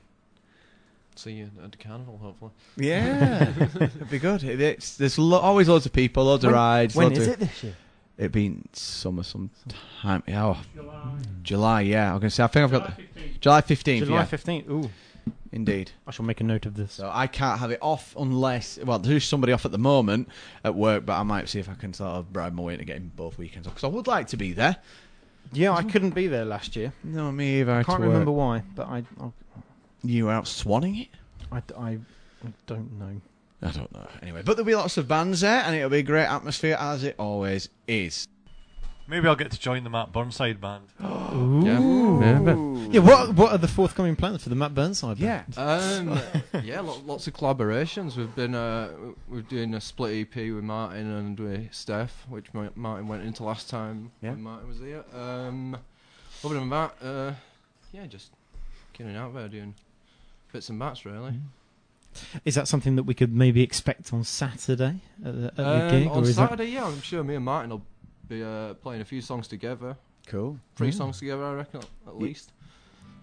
See 1.16 1.32
you 1.32 1.50
at 1.64 1.72
the 1.72 1.78
carnival, 1.78 2.18
hopefully. 2.22 2.52
Yeah, 2.76 3.52
it'd 3.60 4.10
be 4.12 4.20
good. 4.20 4.44
It- 4.44 4.62
it's, 4.62 4.98
there's 4.98 5.18
lo- 5.18 5.40
always 5.40 5.68
loads 5.68 5.86
of 5.88 5.94
people, 5.94 6.26
loads 6.26 6.44
of 6.44 6.52
rides. 6.54 6.96
when 6.96 7.08
loads 7.10 7.20
is 7.20 7.28
of, 7.28 7.34
it 7.34 7.40
this 7.40 7.64
year? 7.64 7.76
It'd 8.20 8.32
been 8.32 8.68
summer 8.74 9.24
sometime. 9.24 10.24
Oh, 10.30 10.62
July. 10.76 11.12
July. 11.44 11.82
Yeah, 11.82 12.14
I'm 12.14 12.20
gonna 12.20 12.30
say. 12.32 12.44
I 12.44 12.48
think 12.48 12.64
I've 12.66 12.72
got 12.72 13.00
July 13.00 13.02
15th. 13.22 13.40
July 13.42 13.62
fifteenth. 13.62 14.06
July 14.06 14.18
Yeah, 14.20 14.26
fifteenth. 14.26 14.70
Ooh, 14.70 14.90
indeed. 15.52 15.92
I 16.08 16.12
shall 16.12 16.26
make 16.26 16.42
a 16.42 16.44
note 16.44 16.66
of 16.66 16.76
this. 16.76 16.94
So 16.94 17.10
I 17.14 17.28
can't 17.28 17.60
have 17.60 17.70
it 17.72 17.80
off 17.82 18.16
unless 18.18 18.78
well, 18.84 18.98
there's 19.00 19.24
somebody 19.24 19.54
off 19.54 19.66
at 19.66 19.72
the 19.72 19.78
moment 19.78 20.30
at 20.64 20.74
work, 20.76 21.06
but 21.06 21.14
I 21.14 21.24
might 21.24 21.48
see 21.50 21.60
if 21.60 21.70
I 21.70 21.74
can 21.76 21.94
sort 21.94 22.10
of 22.12 22.34
bribe 22.34 22.54
my 22.54 22.64
way 22.64 22.74
into 22.74 22.86
getting 22.86 23.12
both 23.16 23.38
weekends 23.38 23.68
off 23.68 23.74
because 23.76 23.84
I 23.84 23.94
would 23.94 24.08
like 24.08 24.28
to 24.30 24.38
be 24.38 24.52
there. 24.54 24.78
Yeah, 25.54 25.72
I 25.74 25.84
couldn't 25.84 26.12
be 26.16 26.28
there 26.28 26.46
last 26.46 26.76
year. 26.76 26.94
No, 27.04 27.32
me 27.32 27.62
either. 27.62 27.74
I 27.74 27.84
can't 27.84 28.02
remember 28.02 28.32
why, 28.32 28.64
but 28.76 28.88
I, 28.88 29.04
I, 29.20 29.30
You 30.04 30.26
were 30.26 30.32
out 30.32 30.46
swanning 30.46 31.02
it. 31.02 31.10
I, 31.52 31.62
I 31.80 32.00
don't 32.66 33.00
know. 33.00 33.22
I 33.62 33.72
don't 33.72 33.92
know. 33.92 34.08
Anyway, 34.22 34.42
but 34.46 34.56
there'll 34.56 34.66
be 34.68 34.76
lots 34.76 34.98
of 34.98 35.08
bands 35.08 35.42
there, 35.42 35.62
and 35.62 35.76
it'll 35.76 35.90
be 35.90 36.00
a 36.00 36.04
great 36.04 36.26
atmosphere 36.28 36.78
as 36.80 37.04
it 37.04 37.16
always 37.18 37.70
is. 37.88 38.28
Maybe 39.10 39.28
I'll 39.28 39.36
get 39.38 39.52
to 39.52 39.60
join 39.60 39.84
the 39.86 39.90
Matt 39.90 40.12
Burnside 40.12 40.60
band. 40.60 40.84
Ooh. 41.04 41.62
Yeah. 41.66 41.80
Yeah, 41.80 42.90
Yeah, 42.92 43.00
what 43.00 43.34
what 43.36 43.52
are 43.54 43.58
the 43.58 43.68
forthcoming 43.68 44.16
plans 44.16 44.44
for 44.44 44.50
the 44.50 44.56
Matt 44.56 44.74
Burnside? 44.76 45.18
Yeah. 45.18 45.44
band? 45.56 46.10
Um, 46.10 46.20
yeah, 46.64 46.82
lo- 46.82 47.02
lots 47.06 47.28
of 47.28 47.34
collaborations. 47.34 48.18
We've 48.18 48.34
been 48.36 48.54
uh, 48.56 48.90
we're 49.30 49.42
doing 49.42 49.74
a 49.76 49.82
split 49.82 50.28
EP 50.28 50.36
with 50.54 50.64
Martin 50.64 51.08
and 51.10 51.40
with 51.40 51.74
Steph, 51.74 52.26
which 52.30 52.54
Ma- 52.54 52.70
Martin 52.76 53.08
went 53.08 53.24
into 53.24 53.44
last 53.44 53.70
time 53.70 54.12
Yeah. 54.22 54.32
when 54.32 54.42
Martin 54.44 54.68
was 54.68 54.80
here. 54.80 55.04
Um, 55.14 55.78
other 56.44 56.56
than 56.56 56.70
that, 56.70 56.96
uh, 57.02 57.32
yeah, 57.94 58.06
just 58.08 58.32
getting 58.94 59.16
out 59.16 59.34
there 59.34 59.48
doing 59.48 59.74
bits 60.52 60.70
and 60.70 60.78
bats 60.80 61.06
really. 61.06 61.36
Is 62.46 62.56
that 62.56 62.68
something 62.68 62.96
that 62.96 63.04
we 63.04 63.14
could 63.14 63.34
maybe 63.34 63.62
expect 63.62 64.12
on 64.12 64.24
Saturday 64.24 65.02
at 65.24 65.36
the, 65.36 65.46
at 65.50 65.56
the 65.56 65.64
Um, 65.86 65.90
gig, 65.92 66.08
on 66.08 66.18
or 66.18 66.24
is 66.24 66.36
Saturday, 66.36 66.66
yeah, 66.72 66.86
I'm 66.86 67.00
sure 67.02 67.24
me 67.24 67.36
and 67.36 67.46
Martin 67.46 67.70
will 67.70 67.84
be 68.28 68.44
uh, 68.44 68.74
playing 68.76 69.02
a 69.02 69.06
few 69.06 69.22
songs 69.22 69.48
together, 69.48 69.96
Cool. 70.28 70.60
three 70.76 70.88
Yeah. 70.88 70.94
songs 70.94 71.20
together, 71.20 71.44
I 71.44 71.54
reckon, 71.54 71.82
at 72.08 72.14
Ye- 72.16 72.20
least. 72.28 72.52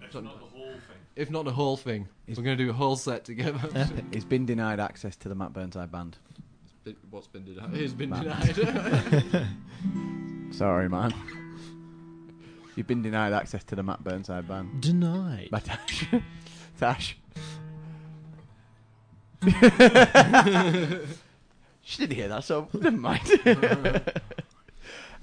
If 0.02 0.12
So- 0.12 0.20
not 0.20 0.38
the 0.40 0.46
whole 0.46 0.66
thing. 0.72 0.80
If 1.16 1.30
not 1.30 1.44
the 1.44 1.52
whole 1.52 1.76
thing, 1.76 2.08
Is- 2.26 2.36
we're 2.38 2.44
going 2.44 2.58
to 2.58 2.64
do 2.64 2.70
a 2.70 2.72
whole 2.74 2.96
set 2.96 3.24
together. 3.24 3.58
that? 3.72 3.92
He's 4.12 4.24
been 4.24 4.46
denied 4.46 4.80
access 4.80 5.14
to 5.16 5.28
the 5.28 5.34
Matt 5.34 5.52
Burnside 5.52 5.90
band. 5.92 6.18
Bit- 6.84 6.96
What's 7.10 7.26
been 7.28 7.44
denied? 7.44 7.74
It's 7.74 7.92
been 7.92 8.10
Matt. 8.10 8.54
denied. 8.54 9.46
Sorry, 10.54 10.88
man. 10.88 11.12
You've 12.76 12.86
been 12.88 13.02
denied 13.02 13.32
access 13.32 13.62
to 13.64 13.76
the 13.76 13.82
Matt 13.84 14.02
Burnside 14.02 14.48
band. 14.48 14.80
Denied. 14.82 15.48
By 15.50 15.60
Tash. 15.60 16.06
Tash. 16.78 17.16
she 21.82 21.98
didn't 21.98 22.16
hear 22.16 22.28
that, 22.28 22.42
so 22.44 22.68
never 22.72 22.96
mind. 22.96 23.22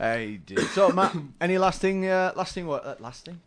hey, 0.02 0.40
dude. 0.46 0.60
So, 0.76 0.90
Matt, 0.90 1.16
any 1.42 1.58
last 1.58 1.80
thing? 1.82 2.06
Uh, 2.08 2.32
last 2.36 2.54
thing? 2.54 2.66
What? 2.68 2.86
Uh, 2.86 2.96
last 3.00 3.26
thing? 3.26 3.40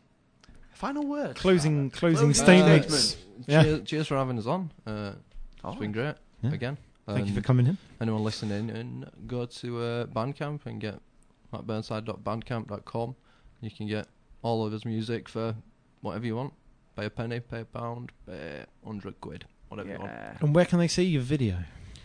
Final 0.73 1.07
word. 1.07 1.37
Closing 1.37 1.91
closing 1.91 2.33
Closing 2.33 2.35
statements. 2.35 2.87
statements. 2.87 3.17
Yeah. 3.47 3.63
cheers, 3.63 3.81
cheers 3.89 4.07
for 4.09 4.17
having 4.17 4.39
us 4.39 4.47
on. 4.47 4.71
Uh, 4.87 5.13
Oh, 5.67 5.71
it's 5.71 5.81
been 5.81 5.93
great. 5.93 6.15
Yeah. 6.43 6.53
Again. 6.53 6.77
Thank 7.07 7.27
you 7.27 7.33
for 7.33 7.39
And 7.39 7.45
coming 7.47 7.67
in. 7.67 7.79
Anyone 8.01 8.23
listening, 8.23 8.69
and 8.71 9.11
go 9.27 9.47
to 9.47 9.81
uh, 9.81 10.07
Bandcamp 10.07 10.67
and 10.67 10.79
get 10.79 10.97
mattburnside.bandcamp.com. 11.55 13.17
You 13.63 13.71
can 13.71 13.87
get 13.87 14.07
all 14.43 14.67
of 14.67 14.73
his 14.73 14.85
music 14.85 15.29
for 15.29 15.55
whatever 16.03 16.27
you 16.27 16.37
want. 16.37 16.53
Pay 16.97 17.07
a 17.07 17.11
penny, 17.11 17.41
pay 17.41 17.61
a 17.61 17.65
pound, 17.65 18.13
pay 18.27 18.65
a 18.65 18.87
hundred 18.87 19.19
quid, 19.21 19.47
whatever 19.69 19.89
you 19.91 19.99
want. 19.99 20.11
Yeah. 20.13 20.37
And 20.41 20.55
where 20.55 20.65
can 20.67 20.79
they 20.79 20.89
see 20.89 21.05
your 21.05 21.23
video? 21.23 21.57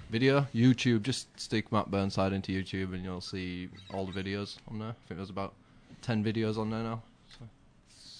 Video, 0.09 0.47
YouTube, 0.55 1.03
just 1.03 1.27
stick 1.39 1.71
Matt 1.71 1.91
Burnside 1.91 2.33
into 2.33 2.51
YouTube 2.51 2.93
and 2.95 3.03
you'll 3.03 3.21
see 3.21 3.69
all 3.93 4.07
the 4.07 4.11
videos 4.11 4.57
on 4.67 4.79
there. 4.79 4.89
I 4.89 5.07
think 5.07 5.17
there's 5.19 5.29
about 5.29 5.53
10 6.01 6.23
videos 6.23 6.57
on 6.57 6.71
there 6.71 6.81
now. 6.81 7.03
So, 7.37 7.45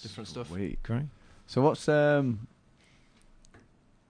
different 0.04 0.28
stuff. 0.28 0.50
Sweet. 0.50 0.82
Great. 0.84 1.06
So 1.48 1.62
what's 1.64 1.90
um, 1.90 2.48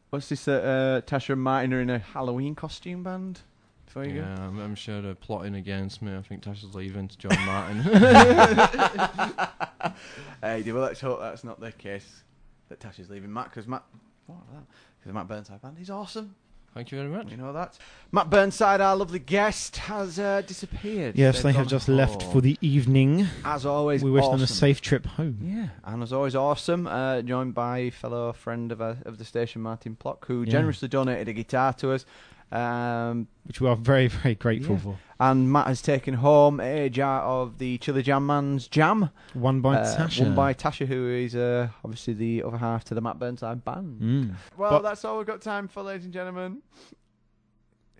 what's 0.10 0.28
this? 0.28 0.46
Uh, 0.46 0.52
uh, 0.52 1.02
Tasha 1.02 1.30
and 1.30 1.42
Martin 1.42 1.74
are 1.74 1.80
in 1.80 1.90
a 1.90 2.00
Halloween 2.00 2.54
costume 2.54 3.02
band. 3.02 3.40
Before 3.86 4.04
you 4.04 4.18
Yeah, 4.18 4.36
I'm, 4.42 4.60
I'm 4.60 4.76
sure 4.76 5.02
they're 5.02 5.16
plotting 5.16 5.56
against 5.56 6.02
me. 6.02 6.14
I 6.16 6.22
think 6.22 6.44
Tasha's 6.44 6.76
leaving 6.76 7.08
to 7.08 7.18
join 7.18 7.40
Martin. 7.46 7.84
go. 7.84 9.48
Hey, 10.42 10.70
well, 10.72 10.84
let's 10.84 11.00
hope 11.00 11.20
that's 11.22 11.44
not 11.46 11.60
the 11.60 11.72
case. 11.72 12.24
That 12.68 12.80
Tasha's 12.80 13.10
leaving 13.10 13.32
Matt 13.32 13.46
because 13.46 13.68
Matt, 13.68 13.84
what 14.28 14.40
that? 14.54 14.64
Because 15.00 15.14
Matt 15.14 15.28
Burnside 15.30 15.62
band 15.62 15.78
he's 15.78 15.90
awesome. 15.90 16.36
Thank 16.74 16.92
you 16.92 16.98
very 17.00 17.10
much. 17.10 17.32
You 17.32 17.38
know 17.38 17.52
that. 17.54 17.78
Matt 18.12 18.30
Burnside, 18.30 18.80
our 18.80 18.96
lovely 18.96 19.20
guest, 19.20 19.78
has 19.78 20.20
uh, 20.20 20.42
disappeared. 20.46 21.18
Yes, 21.18 21.36
They've 21.38 21.44
they 21.46 21.52
have 21.54 21.66
gone 21.66 21.70
just 21.70 21.90
left 21.90 22.24
for 22.24 22.42
the 22.42 22.58
evening. 22.62 23.28
As 23.44 23.66
always, 23.66 24.04
We 24.04 24.12
wish 24.12 24.28
them 24.28 24.42
a 24.42 24.48
safe 24.48 24.80
trip 24.80 25.06
home. 25.06 25.40
Yeah, 25.42 25.68
and 25.84 26.04
as 26.04 26.14
always, 26.14 26.36
awesome. 26.36 26.86
Uh, 26.88 27.22
joined 27.24 27.54
by 27.56 27.90
fellow 27.90 28.32
friend 28.34 28.72
of 28.72 28.82
uh, 28.82 28.96
of 29.06 29.18
the 29.18 29.26
station, 29.26 29.62
Martin 29.62 29.96
Plock, 29.96 30.26
who 30.28 30.44
Yeah. 30.44 30.52
generously 30.52 30.88
donated 30.88 31.28
a 31.28 31.34
guitar 31.34 31.74
to 31.74 31.92
us. 31.92 32.06
Um, 32.52 33.28
Which 33.46 33.62
we 33.62 33.68
are 33.68 33.76
very, 33.76 34.08
very 34.08 34.36
grateful 34.36 34.76
Yeah. 34.76 34.82
for. 34.82 35.00
And 35.20 35.52
Matt 35.52 35.68
has 35.68 35.82
taken 35.82 36.14
home 36.16 36.60
a 36.60 36.90
jar 36.90 37.22
of 37.22 37.58
the 37.58 37.78
Chili 37.80 38.02
Jam 38.04 38.26
Man's 38.26 38.68
jam. 38.68 39.10
One 39.34 39.62
by 39.62 39.76
uh, 39.78 39.98
Tasha. 39.98 40.24
One 40.24 40.36
by 40.36 40.54
Tasha, 40.54 40.86
who 40.88 41.10
is 41.10 41.36
uh, 41.36 41.70
obviously 41.84 42.14
the 42.14 42.44
other 42.44 42.58
half 42.58 42.84
to 42.86 42.94
the 42.96 43.02
Matt 43.02 43.20
Burnside 43.20 43.64
band. 43.66 44.02
Mm. 44.02 44.36
Well, 44.58 44.72
But- 44.72 44.82
that's 44.84 45.04
all 45.06 45.18
we've 45.18 45.28
got 45.28 45.42
time 45.42 45.68
for, 45.68 45.84
ladies 45.84 46.06
and 46.06 46.14
gentlemen. 46.14 46.62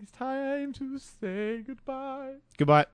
It's 0.02 0.12
time 0.12 0.72
to 0.74 0.98
say 0.98 1.62
goodbye. 1.68 2.36
Goodbye. 2.58 2.86